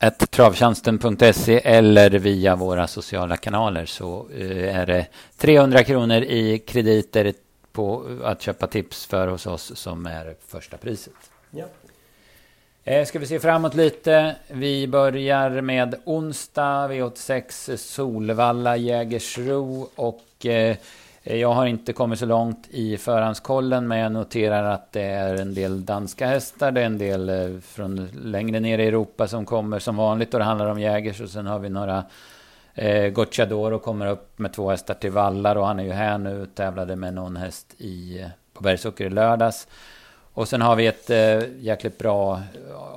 kundtjänst.travtjänsten.se 0.00 1.60
eller 1.64 2.10
via 2.10 2.56
våra 2.56 2.86
sociala 2.86 3.36
kanaler 3.36 3.86
så 3.86 4.26
eh, 4.34 4.76
är 4.78 4.86
det 4.86 5.06
300 5.36 5.84
kronor 5.84 6.22
i 6.22 6.58
krediter 6.58 7.32
på 7.72 8.04
att 8.24 8.42
köpa 8.42 8.66
tips 8.66 9.06
för 9.06 9.28
hos 9.28 9.46
oss 9.46 9.72
som 9.74 10.06
är 10.06 10.34
första 10.46 10.76
priset. 10.76 11.12
Ja. 11.50 11.64
Eh, 12.84 13.06
ska 13.06 13.18
vi 13.18 13.26
se 13.26 13.40
framåt 13.40 13.74
lite. 13.74 14.36
Vi 14.48 14.86
börjar 14.86 15.60
med 15.60 15.94
onsdag 16.04 16.88
V86 16.88 17.76
Solvalla 17.76 18.76
Jägersro 18.76 19.88
och 19.94 20.46
eh, 20.46 20.76
Eh, 21.22 21.36
jag 21.36 21.52
har 21.52 21.66
inte 21.66 21.92
kommit 21.92 22.18
så 22.18 22.26
långt 22.26 22.68
i 22.70 22.96
förhandskollen 22.96 23.88
men 23.88 23.98
jag 23.98 24.12
noterar 24.12 24.64
att 24.64 24.92
det 24.92 25.02
är 25.02 25.34
en 25.34 25.54
del 25.54 25.84
danska 25.84 26.26
hästar. 26.26 26.72
Det 26.72 26.80
är 26.80 26.86
en 26.86 26.98
del 26.98 27.28
eh, 27.28 27.60
från 27.60 28.06
längre 28.06 28.60
ner 28.60 28.78
i 28.78 28.86
Europa 28.86 29.28
som 29.28 29.46
kommer 29.46 29.78
som 29.78 29.96
vanligt 29.96 30.34
och 30.34 30.40
det 30.40 30.44
handlar 30.44 30.66
om 30.66 30.80
Jägers 30.80 31.20
och 31.20 31.30
sen 31.30 31.46
har 31.46 31.58
vi 31.58 31.68
några 31.68 32.04
eh, 32.74 33.08
Gocciadoro 33.08 33.78
kommer 33.78 34.06
upp 34.06 34.38
med 34.38 34.52
två 34.52 34.70
hästar 34.70 34.94
till 34.94 35.10
vallar 35.10 35.56
och 35.56 35.66
han 35.66 35.80
är 35.80 35.84
ju 35.84 35.92
här 35.92 36.18
nu 36.18 36.46
tävlade 36.54 36.96
med 36.96 37.14
någon 37.14 37.36
häst 37.36 37.74
i, 37.78 38.20
eh, 38.20 38.28
på 38.52 38.62
Bergsåker 38.62 39.04
i 39.06 39.10
lördags. 39.10 39.68
Och 40.32 40.48
sen 40.48 40.62
har 40.62 40.76
vi 40.76 40.86
ett 40.86 41.10
eh, 41.10 41.42
jäkligt 41.58 41.98
bra 41.98 42.40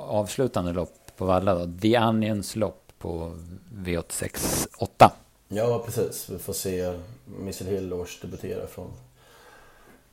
avslutande 0.08 0.74
lopp 0.74 0.96
på 1.18 1.26
Valla 1.26 1.56
då. 1.56 1.80
The 1.82 2.00
Onions 2.00 2.56
lopp 2.56 2.92
på 3.00 3.32
V86 3.74 4.68
8. 4.78 5.12
Ja, 5.56 5.84
precis. 5.86 6.30
Vi 6.30 6.40
får 6.40 6.54
se 6.54 7.00
Missile 7.26 7.70
Hill 7.70 7.94
års 7.94 8.22
debutera 8.22 8.68
från 8.68 8.92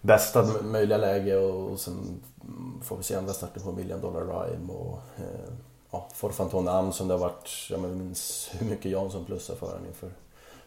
bästa 0.00 0.62
möjliga 0.62 0.98
läge 0.98 1.36
och 1.36 1.80
sen 1.80 2.20
får 2.82 2.96
vi 2.96 3.02
se 3.02 3.14
andra 3.14 3.32
starter 3.32 3.60
på 3.60 3.72
Million 3.72 4.00
Dollar 4.00 4.20
Rhyme 4.20 4.72
och 4.72 4.98
eh, 5.16 5.52
ja, 5.90 6.08
Forfanton 6.14 6.68
Am 6.68 6.92
som 6.92 7.08
det 7.08 7.14
har 7.14 7.18
varit, 7.18 7.50
jag 7.70 7.80
minns 7.80 8.50
hur 8.58 8.66
mycket 8.66 8.92
Jansson 8.92 9.24
plussar 9.24 9.54
för 9.54 9.66
honom 9.66 9.86
inför 9.86 10.10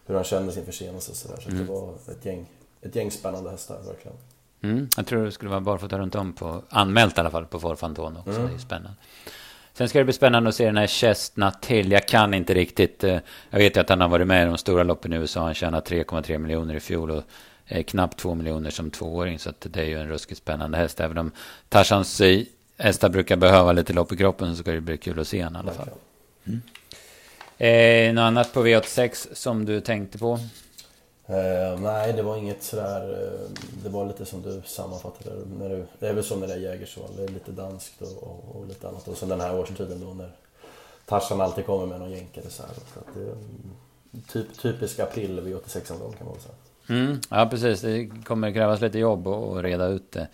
hur 0.06 0.16
han 0.16 0.24
kände 0.24 0.52
sin 0.52 0.66
förseelse 0.66 1.12
och 1.12 1.18
sådär. 1.18 1.42
Så, 1.42 1.50
mm. 1.50 1.66
det 1.66 1.72
var 1.72 1.94
ett 2.12 2.26
gäng, 2.26 2.46
ett 2.82 2.96
gäng 2.96 3.12
spännande 3.12 3.50
hästar 3.50 3.82
verkligen. 3.88 4.18
Mm, 4.62 4.90
jag 4.98 5.08
tror 5.08 5.26
det 5.26 5.32
skulle 5.32 5.50
vara 5.50 5.62
barfota 5.62 6.00
runt 6.00 6.16
om 6.16 6.34
på, 6.34 6.62
anmält 6.70 7.18
i 7.18 7.20
alla 7.20 7.30
fall 7.30 7.46
på 7.46 7.60
Forfanton 7.60 8.18
också. 8.18 8.32
Mm. 8.32 8.48
Det 8.48 8.54
är 8.54 8.58
spännande. 8.58 8.98
Sen 9.74 9.90
ska 9.90 10.00
det 10.00 10.06
bli 10.06 10.14
spännande 10.14 10.50
att 10.50 10.56
se 10.56 10.66
den 10.66 10.78
här 10.78 10.88
Chestnut 10.88 11.62
till. 11.62 11.92
Jag 11.92 12.08
kan 12.08 12.34
inte 12.34 12.54
riktigt. 12.54 13.04
Eh, 13.04 13.18
jag 13.50 13.60
vet 13.60 13.78
ju 13.78 13.82
att 13.82 13.90
han 13.90 14.02
har 14.02 14.08
varit 14.08 14.28
med 14.28 14.44
i 14.44 14.46
de 14.46 14.58
stora 14.58 14.84
loppen 14.84 15.14
i 15.14 15.16
USA. 15.16 15.42
Han 15.44 15.54
tjänade 15.54 15.90
3,3 15.90 16.38
miljoner 16.38 16.76
i 16.76 16.80
fjol 16.80 17.12
och 17.12 17.24
knappt 17.86 18.20
2 18.20 18.36
miljoner 18.36 18.70
som 18.70 18.92
tvååring. 18.92 19.40
Så 19.40 19.54
det 19.60 19.82
är 19.82 19.86
ju 19.86 20.00
en 20.00 20.08
ruskigt 20.08 20.38
spännande 20.38 20.78
häst. 20.78 21.00
Även 21.00 21.18
om 21.18 21.32
Tarzans 21.70 22.22
eh, 22.22 22.44
hästar 22.78 23.10
brukar 23.10 23.36
behöva 23.36 23.72
lite 23.72 23.94
lopp 23.94 24.12
i 24.12 24.18
kroppen 24.18 24.56
så 24.56 24.64
ska 24.64 24.72
det 24.72 24.82
bli 24.82 24.98
kul 24.98 25.20
att 25.20 25.28
se 25.28 25.44
honom 25.44 25.66
i 25.66 25.70
alla 25.70 25.78
fall. 25.78 25.90
Mm. 26.46 26.62
Eh, 27.58 28.14
något 28.14 28.22
annat 28.22 28.54
på 28.54 28.66
V86 28.66 29.28
som 29.34 29.66
du 29.66 29.82
tänkte 29.82 30.18
på? 30.18 30.40
Eh, 31.28 31.80
nej, 31.80 32.14
det 32.14 32.22
var 32.22 32.38
inget 32.38 32.64
sådär... 32.64 33.12
Eh, 33.12 33.50
det 33.84 33.90
var 33.90 34.06
lite 34.06 34.26
som 34.26 34.42
du 34.42 34.62
sammanfattade 34.66 35.36
när 35.60 35.70
du, 35.70 35.86
Det 36.00 36.08
är 36.08 36.14
väl 36.14 36.24
så 36.24 36.36
med 36.36 36.50
det 36.50 36.56
är 36.56 36.60
Jägersval, 36.60 37.10
det 37.18 37.24
är 37.24 37.28
lite 37.28 37.52
danskt 37.52 38.02
och, 38.02 38.24
och, 38.24 38.56
och, 38.56 38.68
lite 38.68 38.88
annat. 38.88 39.08
Och 39.08 39.18
sen 39.18 39.30
den 39.30 39.42
här 39.42 39.60
årstiden 39.60 40.02
då 40.02 40.14
när 40.14 40.32
Tarzan 41.06 41.42
alltid 41.42 41.66
kommer 41.66 41.86
med 41.86 42.00
någon 42.00 42.12
jänkare 42.12 42.50
så 42.50 42.64
här. 42.64 42.72
Så 42.94 43.00
att 43.00 43.16
det 43.16 43.36
typ, 44.34 44.58
typisk 44.58 45.00
april 45.00 45.42
vid 45.42 45.56
86 45.56 45.88
kan 45.88 45.98
man 46.00 46.10
väl 46.10 46.42
säga. 46.42 46.56
Mm, 46.90 47.20
ja, 47.30 47.48
precis. 47.52 47.82
Det 47.82 48.10
kommer 48.26 48.52
krävas 48.52 48.82
lite 48.82 49.00
jobb 49.00 49.28
att 49.28 49.64
reda 49.64 49.88
ut 49.88 50.12
det. 50.12 50.28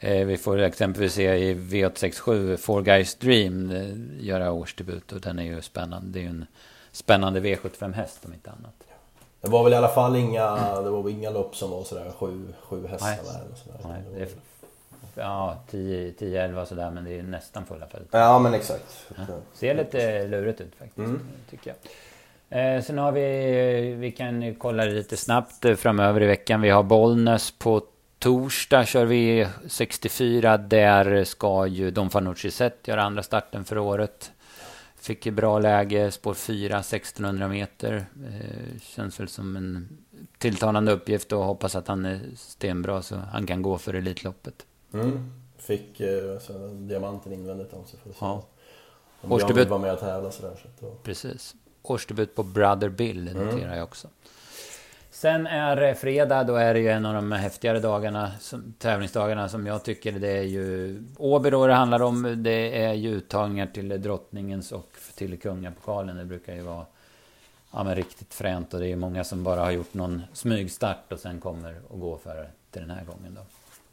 Eh, 0.00 0.26
vi 0.26 0.36
får 0.36 0.58
exempelvis 0.58 1.12
se 1.12 1.36
i 1.36 1.54
V867 1.54 2.56
Four 2.56 2.82
Guys 2.82 3.14
Dream 3.14 3.70
eh, 3.70 4.26
göra 4.26 4.52
årsdebut 4.52 5.12
och 5.12 5.20
den 5.20 5.38
är 5.38 5.42
ju 5.42 5.62
spännande. 5.62 6.10
Det 6.10 6.18
är 6.18 6.22
ju 6.22 6.28
en 6.28 6.46
spännande 6.92 7.40
V75-häst 7.40 8.24
om 8.24 8.34
inte 8.34 8.50
annat. 8.50 8.87
Det 9.40 9.48
var 9.48 9.64
väl 9.64 9.72
i 9.72 9.76
alla 9.76 9.88
fall 9.88 10.16
inga, 10.16 10.80
det 10.80 10.90
var 10.90 11.08
inga 11.08 11.30
lopp 11.30 11.56
som 11.56 11.70
var 11.70 11.84
sådär 11.84 12.12
sju, 12.18 12.54
sju 12.62 12.86
hästar 12.86 13.08
Nej. 13.08 13.18
Eller 13.18 13.56
sådär. 13.56 14.02
Nej, 14.14 14.22
är, 14.22 14.28
ja, 15.14 15.56
10-11 15.70 16.64
sådär 16.64 16.90
men 16.90 17.04
det 17.04 17.18
är 17.18 17.22
nästan 17.22 17.66
fulla 17.66 17.86
fält. 17.86 18.08
Ja 18.10 18.38
men 18.38 18.54
exakt. 18.54 19.06
Ja. 19.16 19.24
Ser 19.52 19.74
lite 19.74 20.26
lurigt 20.26 20.60
ut 20.60 20.74
faktiskt. 20.78 20.98
Mm. 20.98 21.20
Tycker 21.50 21.70
jag. 21.70 21.76
Eh, 22.50 22.82
sen 22.82 22.98
har 22.98 23.12
vi, 23.12 23.94
vi 23.98 24.12
kan 24.12 24.54
kolla 24.54 24.84
lite 24.84 25.16
snabbt 25.16 25.66
framöver 25.76 26.22
i 26.22 26.26
veckan. 26.26 26.60
Vi 26.60 26.70
har 26.70 26.82
Bollnäs 26.82 27.50
på 27.58 27.82
torsdag 28.18 28.86
kör 28.86 29.04
vi 29.04 29.48
64. 29.66 30.56
Där 30.56 31.24
ska 31.24 31.66
ju 31.66 31.90
Don 31.90 32.10
Fanucci 32.10 32.50
Zet 32.50 32.88
göra 32.88 33.02
andra 33.02 33.22
starten 33.22 33.64
för 33.64 33.78
året. 33.78 34.30
Fick 35.08 35.26
ju 35.26 35.32
bra 35.32 35.58
läge, 35.58 36.10
spår 36.10 36.34
4, 36.34 36.78
1600 36.78 37.48
meter. 37.48 38.06
Eh, 38.24 38.80
känns 38.80 39.20
väl 39.20 39.28
som 39.28 39.56
en 39.56 39.98
tilltalande 40.38 40.92
uppgift 40.92 41.32
och 41.32 41.44
hoppas 41.44 41.76
att 41.76 41.88
han 41.88 42.04
är 42.04 42.20
stenbra 42.36 43.02
så 43.02 43.16
han 43.16 43.46
kan 43.46 43.62
gå 43.62 43.78
för 43.78 43.94
Elitloppet. 43.94 44.66
Mm. 44.92 45.32
Fick 45.58 46.00
eh, 46.00 46.32
alltså, 46.32 46.52
diamanten 46.68 47.32
invändigt 47.32 47.72
om 47.72 47.86
sig 47.86 47.98
för 48.00 48.12
ja. 48.20 48.46
Om 49.20 49.32
Årsdebut. 49.32 49.68
var 49.68 49.78
med 49.78 49.92
och 49.92 50.00
tävla 50.00 50.30
sådär. 50.30 50.56
Så 50.62 50.86
då... 50.86 50.94
Precis. 51.02 51.54
Årsdebut 51.82 52.34
på 52.34 52.42
Brother 52.42 52.88
Bill 52.88 53.24
noterar 53.24 53.52
mm. 53.52 53.76
jag 53.76 53.84
också. 53.84 54.08
Sen 55.18 55.46
är 55.46 55.76
det 55.76 55.94
fredag, 55.94 56.44
då 56.44 56.56
är 56.56 56.74
det 56.74 56.80
ju 56.80 56.88
en 56.88 57.06
av 57.06 57.14
de 57.14 57.32
häftigare 57.32 57.80
dagarna, 57.80 58.30
som, 58.40 58.74
tävlingsdagarna 58.78 59.48
som 59.48 59.66
jag 59.66 59.84
tycker 59.84 60.12
det 60.12 60.28
är 60.28 60.42
ju 60.42 60.98
Åby 61.16 61.50
då 61.50 61.66
det 61.66 61.74
handlar 61.74 62.02
om. 62.02 62.42
Det 62.42 62.82
är 62.82 62.92
ju 62.92 63.10
uttagningar 63.10 63.66
till 63.66 64.02
drottningens 64.02 64.72
och 64.72 64.88
till 65.18 65.38
kungapokalen. 65.38 66.16
Det 66.16 66.24
brukar 66.24 66.54
ju 66.54 66.62
vara 66.62 66.86
ja, 67.72 67.84
men 67.84 67.94
riktigt 67.94 68.34
fränt 68.34 68.74
och 68.74 68.80
det 68.80 68.92
är 68.92 68.96
många 68.96 69.24
som 69.24 69.44
bara 69.44 69.60
har 69.60 69.70
gjort 69.70 69.94
någon 69.94 70.22
smygstart 70.32 71.12
och 71.12 71.18
sen 71.18 71.40
kommer 71.40 71.80
och 71.88 72.00
går 72.00 72.16
för 72.16 72.36
det 72.36 72.48
till 72.70 72.80
den 72.80 72.90
här 72.90 73.04
gången 73.04 73.34
då. 73.34 73.40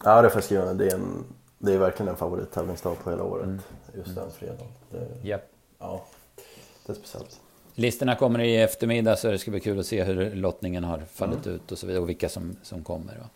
Ja 0.03 0.21
det 0.21 0.29
får 0.29 0.37
jag 0.37 0.43
skriva 0.43 0.73
det 0.73 0.87
är, 0.87 0.95
en, 0.95 1.23
det 1.57 1.73
är 1.73 1.77
verkligen 1.77 2.09
en 2.09 2.17
favorittävlingsdag 2.17 2.95
på 3.03 3.09
hela 3.09 3.23
året. 3.23 3.45
Mm. 3.45 3.61
Just 3.93 4.07
mm. 4.07 4.23
den 4.23 4.31
fredagen. 4.31 4.67
Det, 4.91 5.27
yep. 5.27 5.51
Ja, 5.79 6.05
det 6.85 6.91
är 6.91 6.95
speciellt. 6.95 7.39
Listorna 7.75 8.15
kommer 8.15 8.39
i 8.39 8.61
eftermiddag 8.61 9.15
så 9.15 9.31
det 9.31 9.37
ska 9.37 9.51
bli 9.51 9.59
kul 9.59 9.79
att 9.79 9.85
se 9.85 10.03
hur 10.03 10.35
lottningen 10.35 10.83
har 10.83 10.99
fallit 10.99 11.45
mm. 11.45 11.55
ut 11.55 11.71
och 11.71 11.77
så 11.77 11.87
vidare 11.87 12.01
och 12.01 12.09
vilka 12.09 12.29
som, 12.29 12.55
som 12.63 12.83
kommer. 12.83 13.17
Va? 13.17 13.29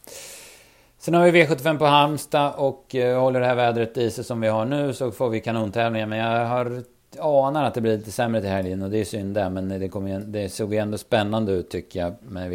Sen 0.97 1.13
har 1.13 1.31
vi 1.31 1.45
V75 1.45 1.77
på 1.77 1.85
Halmstad 1.85 2.53
och 2.55 2.95
uh, 2.95 3.19
håller 3.19 3.39
det 3.39 3.45
här 3.45 3.55
vädret 3.55 3.97
i 3.97 4.11
sig 4.11 4.23
som 4.23 4.41
vi 4.41 4.47
har 4.47 4.65
nu 4.65 4.93
så 4.93 5.11
får 5.11 5.29
vi 5.29 5.39
kanontävlingar. 5.39 6.07
Men 6.07 6.19
jag 6.19 6.45
har 6.45 6.83
anar 7.19 7.63
att 7.63 7.73
det 7.73 7.81
blir 7.81 7.97
lite 7.97 8.11
sämre 8.11 8.41
till 8.41 8.49
helgen 8.49 8.81
och 8.81 8.89
det 8.89 8.97
är 8.97 9.05
synd 9.05 9.35
där. 9.35 9.49
Men 9.49 9.69
det, 9.69 9.89
kommer, 9.89 10.19
det 10.19 10.49
såg 10.49 10.73
ju 10.73 10.79
ändå 10.79 10.97
spännande 10.97 11.51
ut 11.51 11.69
tycker 11.69 11.99
jag 11.99 12.13
med 12.21 12.51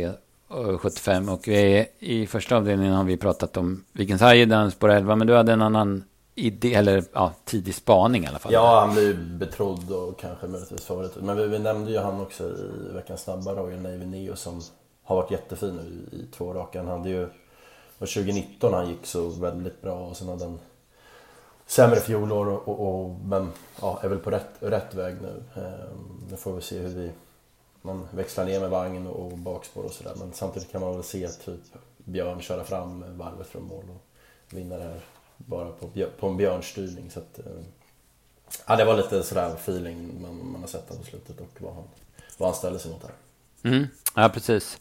V75. 0.48 1.28
Eh, 1.28 1.32
och 1.32 1.48
vi 1.48 1.78
är, 1.78 1.86
i 1.98 2.26
första 2.26 2.56
avdelningen 2.56 2.94
har 2.94 3.04
vi 3.04 3.16
pratat 3.16 3.56
om 3.56 3.84
Vikens 3.92 4.20
Hajen, 4.20 4.70
spår 4.70 4.90
11. 4.90 5.16
Men 5.16 5.26
du 5.26 5.36
hade 5.36 5.52
en 5.52 5.62
annan 5.62 6.04
idé, 6.34 6.74
eller 6.74 7.04
ja, 7.12 7.32
tidig 7.44 7.74
spaning 7.74 8.24
i 8.24 8.26
alla 8.26 8.38
fall. 8.38 8.52
Ja, 8.52 8.80
han 8.80 8.94
blir 8.94 9.14
betrodd 9.14 9.92
och 9.92 10.20
kanske 10.20 10.46
möjligtvis 10.46 10.84
favorit. 10.84 11.12
Men 11.16 11.36
vi, 11.36 11.46
vi, 11.46 11.58
nämnde 11.58 11.90
ju 11.90 11.98
han 11.98 12.20
också 12.20 12.44
i 12.44 12.94
veckans 12.94 13.22
snabba, 13.22 13.52
Royal 13.52 13.80
Navy 13.80 14.06
Neo 14.06 14.36
som 14.36 14.60
har 15.04 15.16
varit 15.16 15.30
jättefin 15.30 15.76
nu 15.76 16.16
i, 16.16 16.20
i 16.20 16.26
två 16.26 16.54
raka. 16.54 16.78
Han 16.78 16.88
hade 16.88 17.10
ju, 17.10 17.28
2019 17.98 18.72
han 18.72 18.88
gick 18.88 19.06
så 19.06 19.28
väldigt 19.28 19.82
bra 19.82 19.94
och 19.94 20.16
sen 20.16 20.28
hade 20.28 20.44
han 20.44 20.58
sämre 21.74 22.00
fjolår 22.00 22.46
och, 22.46 22.68
och, 22.68 22.80
och, 22.88 23.10
men 23.10 23.52
ja, 23.80 24.00
är 24.02 24.08
väl 24.08 24.18
på 24.18 24.30
rätt, 24.30 24.50
rätt 24.60 24.94
väg 24.94 25.16
nu. 25.22 25.42
Ehm, 25.54 26.26
nu 26.30 26.36
får 26.36 26.52
vi 26.52 26.60
se 26.60 26.78
hur 26.78 26.88
vi 26.88 27.12
man 27.82 28.08
växlar 28.10 28.44
ner 28.44 28.60
med 28.60 28.70
vagn 28.70 29.06
och 29.06 29.38
bakspår 29.38 29.82
och 29.82 29.92
sådär. 29.92 30.12
Men 30.16 30.32
samtidigt 30.32 30.72
kan 30.72 30.80
man 30.80 30.94
väl 30.94 31.02
se 31.02 31.28
typ 31.28 31.60
Björn 31.96 32.40
köra 32.40 32.64
fram 32.64 33.18
varvet 33.18 33.46
från 33.46 33.62
mål 33.62 33.84
och 33.90 34.54
vinna 34.56 34.76
det 34.76 34.84
här 34.84 35.00
bara 35.36 35.72
på, 35.72 35.88
på 36.20 36.26
en 36.26 36.36
björnstyrning. 36.36 37.10
Så 37.10 37.20
att, 37.20 37.38
eh, 37.38 37.62
ja, 38.66 38.76
det 38.76 38.84
var 38.84 38.96
lite 38.96 39.22
sådär 39.22 39.54
feeling 39.54 40.22
man, 40.22 40.52
man 40.52 40.60
har 40.60 40.68
sett 40.68 40.88
på 40.88 40.94
slutet 40.94 41.40
och 41.40 41.62
vad 41.62 41.74
han, 41.74 41.84
vad 42.38 42.48
han 42.48 42.56
ställer 42.56 42.78
sig 42.78 42.92
mot 42.92 43.02
här. 43.02 43.12
Mm, 43.64 43.86
ja, 44.14 44.28
precis. 44.28 44.78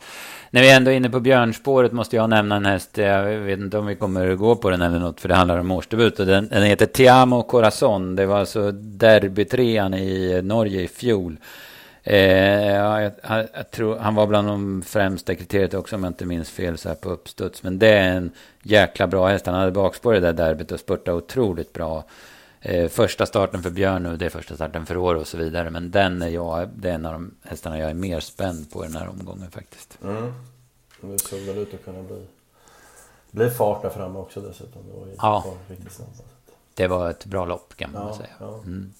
När 0.49 0.61
vi 0.61 0.71
ändå 0.71 0.91
är 0.91 0.95
inne 0.95 1.09
på 1.09 1.19
björnspåret 1.19 1.91
måste 1.91 2.15
jag 2.15 2.29
nämna 2.29 2.55
en 2.55 2.65
häst. 2.65 2.97
Jag 2.97 3.23
vet 3.23 3.59
inte 3.59 3.77
om 3.77 3.85
vi 3.85 3.95
kommer 3.95 4.35
gå 4.35 4.55
på 4.55 4.69
den 4.69 4.81
eller 4.81 4.99
något, 4.99 5.21
för 5.21 5.29
det 5.29 5.35
handlar 5.35 5.57
om 5.57 5.71
årsdebut. 5.71 6.17
Den, 6.17 6.47
den 6.47 6.63
heter 6.63 6.85
Tiamo 6.85 7.43
Corazon. 7.43 8.15
Det 8.15 8.25
var 8.25 8.39
alltså 8.39 8.71
derbytrean 8.71 9.93
i 9.93 10.41
Norge 10.43 10.81
i 10.81 10.87
fjol. 10.87 11.37
Eh, 12.03 12.67
jag, 12.67 13.03
jag, 13.03 13.13
jag, 13.53 13.71
tror, 13.71 13.97
han 13.97 14.15
var 14.15 14.27
bland 14.27 14.47
de 14.47 14.81
främsta 14.81 15.35
kriteriet 15.35 15.73
också 15.73 15.95
om 15.95 16.03
jag 16.03 16.09
inte 16.09 16.25
minns 16.25 16.49
fel 16.49 16.77
så 16.77 16.89
här 16.89 16.95
på 16.95 17.09
uppstuds. 17.09 17.63
Men 17.63 17.79
det 17.79 17.89
är 17.89 18.09
en 18.09 18.31
jäkla 18.63 19.07
bra 19.07 19.27
häst. 19.27 19.45
Han 19.45 19.55
hade 19.55 19.71
bakspår 19.71 20.15
i 20.15 20.19
det 20.19 20.31
där 20.31 20.45
derbyt 20.45 20.71
och 20.71 20.79
spurtade 20.79 21.17
otroligt 21.17 21.73
bra 21.73 22.03
eh, 22.65 22.89
första 22.89 23.25
starten 23.25 23.63
för 23.63 23.69
Björn 23.69 24.03
nu, 24.03 24.17
det 24.17 24.25
är 24.25 24.29
första 24.29 24.55
starten 24.55 24.85
för 24.85 24.97
år 24.97 25.15
och 25.15 25.27
så 25.27 25.37
vidare. 25.37 25.69
Men 25.69 25.91
den 25.91 26.21
är 26.21 26.27
jag, 26.29 26.69
det 26.75 26.89
är 26.89 26.93
en 26.93 27.05
av 27.05 27.13
de 27.13 27.31
hästarna 27.43 27.79
jag 27.79 27.89
är 27.89 27.93
mer 27.93 28.19
spänd 28.19 28.71
på 28.71 28.85
i 28.85 28.87
den 28.87 28.95
här 28.97 29.07
omgången 29.09 29.51
faktiskt. 29.51 29.97
Mm. 30.03 30.33
Det 31.01 31.19
såg 31.21 31.39
väl 31.39 31.57
ut 31.57 31.73
att 31.73 31.85
kunna 31.85 32.03
bli, 32.03 32.25
bli 33.31 33.49
fart 33.49 33.81
där 33.81 33.89
framme 33.89 34.19
också 34.19 34.41
dessutom. 34.41 34.81
Det 34.87 34.99
var 34.99 35.07
ju 35.07 35.13
Ja. 35.17 35.45
riktigt 35.69 35.91
snabbt. 35.91 36.23
Det 36.73 36.87
var 36.87 37.09
ett 37.09 37.25
bra 37.25 37.45
lopp 37.45 37.73
kan 37.77 37.91
man 37.91 38.07
Ja, 38.07 38.15
säga. 38.15 38.29
ja. 38.39 38.55
Mm. 38.65 38.93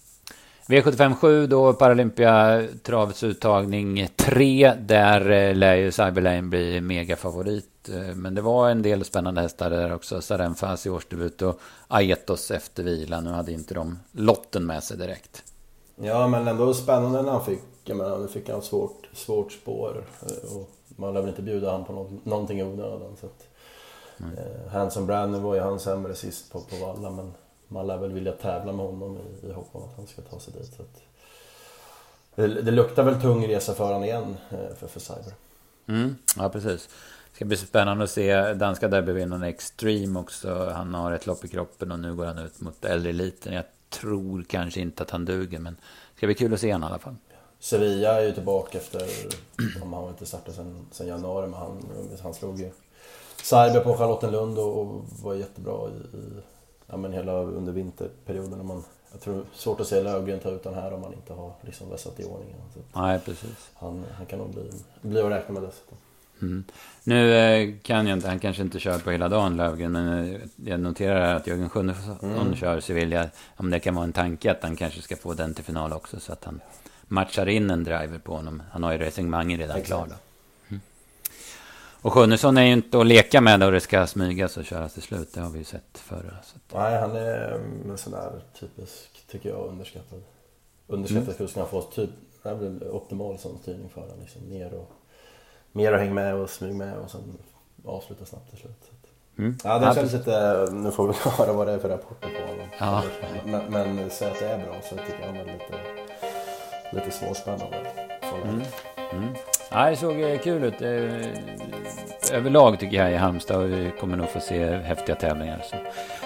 V75 0.68 1.48
då 1.48 1.74
Paralympia 1.74 2.64
travets 2.84 3.24
uttagning 3.24 4.08
3. 4.16 4.74
Där 4.80 5.32
eh, 5.32 5.56
lär 5.56 5.76
ju 5.76 5.92
Cyberlane 5.92 6.42
bli 6.42 6.82
megafavorit. 6.82 7.70
Eh, 7.90 8.16
Men 8.16 8.36
det 8.36 8.42
var 8.42 8.70
en 8.70 8.82
del 8.82 9.06
spännande 9.06 9.42
hästar 9.42 9.70
där 9.70 9.94
också. 9.94 10.22
Sarenfas 10.22 10.86
i 10.86 10.90
årsdebut 10.90 11.42
och 11.42 11.60
Aetos 11.88 12.52
efter 12.52 12.84
vila. 12.84 13.22
Nu 13.22 13.30
hade 13.30 13.52
inte 13.52 13.74
de 13.74 14.00
lotten 14.12 14.66
med 14.66 14.84
sig 14.84 14.98
direkt. 14.98 15.44
Ja 15.96 16.28
men 16.28 16.48
ändå 16.48 16.74
spännande 16.74 17.22
när 17.22 17.32
han 17.32 17.46
fick, 17.46 17.60
jag 17.84 17.98
menar 17.98 18.18
nu 18.18 18.28
fick 18.28 18.50
han 18.50 18.62
svårt, 18.62 19.10
svårt 19.14 19.52
spår. 19.52 20.06
eh, 20.22 20.56
Och 20.58 20.70
man 20.88 21.14
lär 21.14 21.22
väl 21.22 21.30
inte 21.30 21.42
bjuda 21.42 21.72
han 21.72 21.86
på 21.86 21.94
något, 21.94 22.26
någonting 22.26 22.60
i 22.60 22.64
onödan. 22.64 23.16
Så 23.22 23.26
att, 23.26 23.48
eh, 24.20 24.72
Hanson 24.72 25.06
Brandon 25.06 25.44
var 25.44 25.56
ju 25.56 25.62
han 25.62 25.80
sämre 25.80 26.16
sist 26.16 26.52
på, 26.52 26.60
på 26.60 26.76
Valla 26.86 27.10
men 27.10 27.34
man 27.68 27.88
lär 27.88 27.98
väl 27.98 28.12
vilja 28.14 28.32
tävla 28.32 28.72
med 28.72 28.86
honom 28.86 29.18
i, 29.18 29.48
i 29.48 29.52
hopp 29.52 29.70
om 29.72 29.84
att 29.84 29.96
han 29.98 30.08
ska 30.08 30.22
ta 30.22 30.40
sig 30.40 30.54
dit. 30.54 30.74
Så 30.78 30.82
att, 30.82 31.02
det, 32.36 32.48
det 32.62 32.72
luktar 32.72 33.04
väl 33.04 33.22
tung 33.22 33.48
resa 33.48 33.74
för 33.74 33.86
honom 33.86 34.04
igen 34.04 34.38
eh, 34.52 34.76
för, 34.80 34.88
för 34.88 35.00
Cyber. 35.00 35.34
Mm, 35.88 36.16
ja, 36.38 36.50
precis. 36.50 36.90
Ska 37.34 37.46
bli 37.46 37.58
spännande 37.58 38.04
att 38.04 38.10
se 38.10 38.54
danska 38.54 38.88
derbyvinnaren 38.88 39.44
Extreme 39.44 40.20
också. 40.20 40.72
Han 40.76 40.94
har 40.94 41.12
ett 41.12 41.26
lopp 41.26 41.46
i 41.46 41.48
kroppen 41.48 41.92
och 41.92 42.00
nu 42.00 42.16
går 42.16 42.26
han 42.26 42.38
ut 42.38 42.62
mot 42.62 42.86
äldre 42.86 43.10
eliten. 43.10 43.54
Jag 43.54 43.66
tror 43.90 44.44
kanske 44.44 44.80
inte 44.80 45.04
att 45.04 45.10
han 45.10 45.26
duger, 45.26 45.60
men 45.60 45.74
det 45.74 46.18
ska 46.18 46.28
bli 46.28 46.36
kul 46.36 46.54
att 46.54 46.60
se 46.60 46.74
honom 46.74 46.90
i 46.90 46.92
alla 46.92 47.00
fall. 47.00 47.16
Sevilla 47.60 48.22
är 48.22 48.26
ju 48.26 48.32
tillbaka 48.32 48.78
efter, 48.78 49.02
om 49.82 49.94
han 49.94 50.10
inte 50.10 50.26
startat 50.26 50.56
sen, 50.56 50.86
sen 50.92 51.08
januari, 51.08 51.48
men 51.48 51.60
han, 51.60 51.86
han 52.24 52.34
slog 52.34 52.60
ju 52.60 52.72
Cyber 53.44 53.80
på 53.80 53.98
Charlottenlund 53.98 54.58
och, 54.58 54.82
och 54.82 55.04
var 55.24 55.34
jättebra 55.34 55.90
i, 55.90 56.18
i 56.18 56.42
ja, 56.88 56.98
men 56.98 57.14
hela 57.14 57.34
under 57.34 57.72
vinterperioden. 57.72 58.68
Man, 58.68 58.84
jag 59.12 59.22
tror 59.22 59.44
svårt 59.54 59.80
att 59.80 59.88
se 59.88 60.04
Löfgren 60.04 60.40
ta 60.40 60.50
ut 60.50 60.64
den 60.64 60.74
här 60.74 60.94
om 60.94 61.02
man 61.02 61.14
inte 61.14 61.34
har 61.34 61.52
liksom 61.62 61.90
vässat 61.90 62.20
i 62.20 62.24
ordningen. 62.24 62.58
Så 62.74 63.00
Nej, 63.00 63.20
precis. 63.20 63.72
han, 63.74 64.06
han 64.18 64.26
kan 64.26 64.40
nog 64.40 64.50
bli, 64.50 64.72
bli 65.02 65.22
att 65.22 65.32
räkna 65.32 65.54
med 65.54 65.64
dessutom. 65.64 65.98
Mm. 66.44 66.64
Nu 67.04 67.34
eh, 67.36 67.74
kan 67.84 68.08
jag 68.08 68.18
inte, 68.18 68.28
han 68.28 68.40
kanske 68.40 68.62
inte 68.64 68.80
kör 68.80 69.00
på 69.00 69.12
hela 69.12 69.30
dagen 69.30 69.58
Löfgren, 69.58 69.92
men 69.92 70.34
eh, 70.36 70.42
jag 70.66 70.80
noterar 70.80 71.36
att 71.36 71.48
Jörgen 71.48 71.70
Sjunnesson 71.70 72.18
Mm. 72.42 72.56
kör 72.56 72.80
Sevilla. 72.80 73.30
Om 73.58 73.70
det 73.70 73.80
kan 73.80 73.96
vara 73.96 74.06
en 74.06 74.14
tanke 74.14 74.52
att 74.52 74.64
han 74.64 74.76
kanske 74.76 75.02
ska 75.02 75.16
få 75.16 75.34
den 75.34 75.54
till 75.54 75.64
final 75.64 75.94
också, 75.94 76.20
så 76.20 76.34
att 76.34 76.44
han 76.44 76.62
matchar 77.08 77.46
in 77.50 77.70
en 77.70 77.84
driver 77.84 78.18
på 78.20 78.36
honom. 78.36 78.64
Han 78.72 78.84
har 78.84 78.92
ju 78.92 78.98
resonemanget 78.98 79.60
redan 79.60 79.78
Exakt. 79.78 79.88
klar 79.88 80.08
då. 80.08 80.16
Mm. 80.70 80.82
Och 82.02 82.14
Sjunnesson 82.14 82.58
är 82.58 82.64
ju 82.66 82.74
inte 82.74 83.00
att 83.00 83.06
leka 83.08 83.42
med 83.42 83.64
och 83.64 83.72
det 83.72 83.80
ska 83.80 84.08
smygas 84.08 84.58
och 84.58 84.66
köras 84.66 84.94
till 84.94 85.02
slut. 85.04 85.34
Det 85.34 85.42
har 85.42 85.50
vi 85.50 85.60
ju 85.60 85.66
sett 85.66 85.98
förr. 85.98 86.40
Att, 86.42 86.56
Nej, 86.74 87.00
han 87.00 87.12
är 87.16 87.52
mm, 87.56 87.92
en 87.92 87.98
sån 87.98 88.12
där 88.14 88.42
typisk, 88.60 89.24
tycker 89.32 89.50
jag, 89.50 89.68
underskattad. 89.68 90.22
Underskattad 90.88 91.24
Mm. 91.28 91.38
kusk. 91.38 91.58
Han 91.58 91.68
får 91.68 91.82
typ, 91.82 92.10
det 92.44 92.50
är 92.50 92.56
väl 92.56 92.84
optimal 92.84 93.40
sån 93.40 93.58
styrning 93.62 93.90
för 93.90 94.02
honom. 94.02 94.20
Liksom, 94.22 94.42
ner 94.42 94.74
och, 94.74 94.92
mer 95.74 95.94
och 95.94 96.00
häng 96.00 96.14
med 96.14 96.36
och 96.36 96.50
smyg 96.50 96.76
med 96.76 96.98
och 96.98 97.12
sen 97.12 97.38
avsluta 97.86 98.26
snabbt 98.26 98.50
till 98.50 98.60
slut. 98.60 98.92
Mm. 99.38 99.58
Ja, 99.64 99.80
det 99.80 99.96
känns 99.96 100.14
lite... 100.14 100.68
Nu 100.72 100.92
får 100.92 101.08
vi 101.08 101.14
höra 101.38 101.54
vad 101.54 101.68
det 101.68 101.74
är 101.74 101.80
för 101.80 101.90
rapporter 101.90 102.30
på 102.30 102.48
honom. 102.48 102.68
Ja. 102.80 103.04
Men, 103.46 103.96
men 103.96 104.10
säg 104.10 104.32
att 104.32 104.40
det 104.40 104.48
är 104.48 104.58
bra 104.58 104.76
så 104.84 104.96
tycker 104.96 105.20
jag 105.20 105.28
han 105.28 105.36
är 105.36 105.46
lite, 105.46 105.80
lite 106.92 107.12
svårspännande. 107.12 107.78
Från 108.22 108.42
Mm. 108.42 108.62
Mm. 109.12 109.34
Ja, 109.72 109.90
det 109.90 109.96
såg 109.96 110.22
eh, 110.22 110.40
kul 110.40 110.64
ut. 110.64 110.82
Eh, 110.82 112.38
Överlag 112.38 112.80
tycker 112.80 112.98
jag 112.98 113.12
i 113.12 113.16
Halmstad 113.16 113.58
och 113.58 113.70
vi 113.70 113.92
kommer 114.00 114.18
nog 114.18 114.30
få 114.30 114.40
se 114.40 114.76
häftiga 114.76 115.16
tävlingar. 115.16 115.64
Så, 115.64 115.76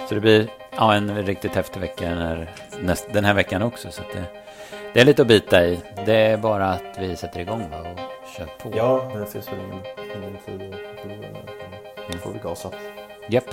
så 0.08 0.14
det 0.14 0.20
blir 0.20 0.48
ja, 0.76 0.94
en 0.94 1.24
riktigt 1.26 1.54
häftig 1.54 1.80
vecka 1.80 2.08
den 2.08 2.18
här, 2.18 2.50
näst, 2.80 3.08
den 3.12 3.24
här 3.24 3.34
veckan 3.34 3.62
också. 3.62 3.90
Så 3.90 4.02
det, 4.14 4.24
det 4.94 5.00
är 5.00 5.04
lite 5.04 5.22
att 5.22 5.28
bita 5.28 5.66
i. 5.66 5.80
Det 6.06 6.16
är 6.16 6.36
bara 6.36 6.66
att 6.66 6.98
vi 6.98 7.16
sätter 7.16 7.40
igång 7.40 7.70
va, 7.70 7.78
och 7.78 8.17
kör 8.36 8.46
på. 8.58 8.72
Ja, 8.76 9.10
det 9.14 9.26
finns 9.26 9.48
väl 9.48 9.58
ingen, 9.58 9.82
ingen 10.22 10.36
tid. 10.46 10.76
Då, 11.02 11.08
då 12.12 12.18
får 12.18 12.32
vi 12.32 12.38
gasa. 12.38 12.70
Japp. 13.28 13.44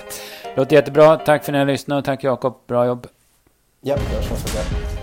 Låter 0.56 0.76
jättebra. 0.76 1.18
Tack 1.18 1.44
för 1.44 1.52
att 1.52 1.54
ni 1.54 1.60
har 1.60 1.66
lyssnat 1.66 1.98
och 1.98 2.06
tack 2.06 2.24
Jakob. 2.24 2.58
Bra 2.68 2.86
jobb. 2.86 3.08
Ja, 3.82 3.96
det 3.96 4.16
hörs 4.16 4.30
nästa 4.30 4.60
vecka. 4.60 4.95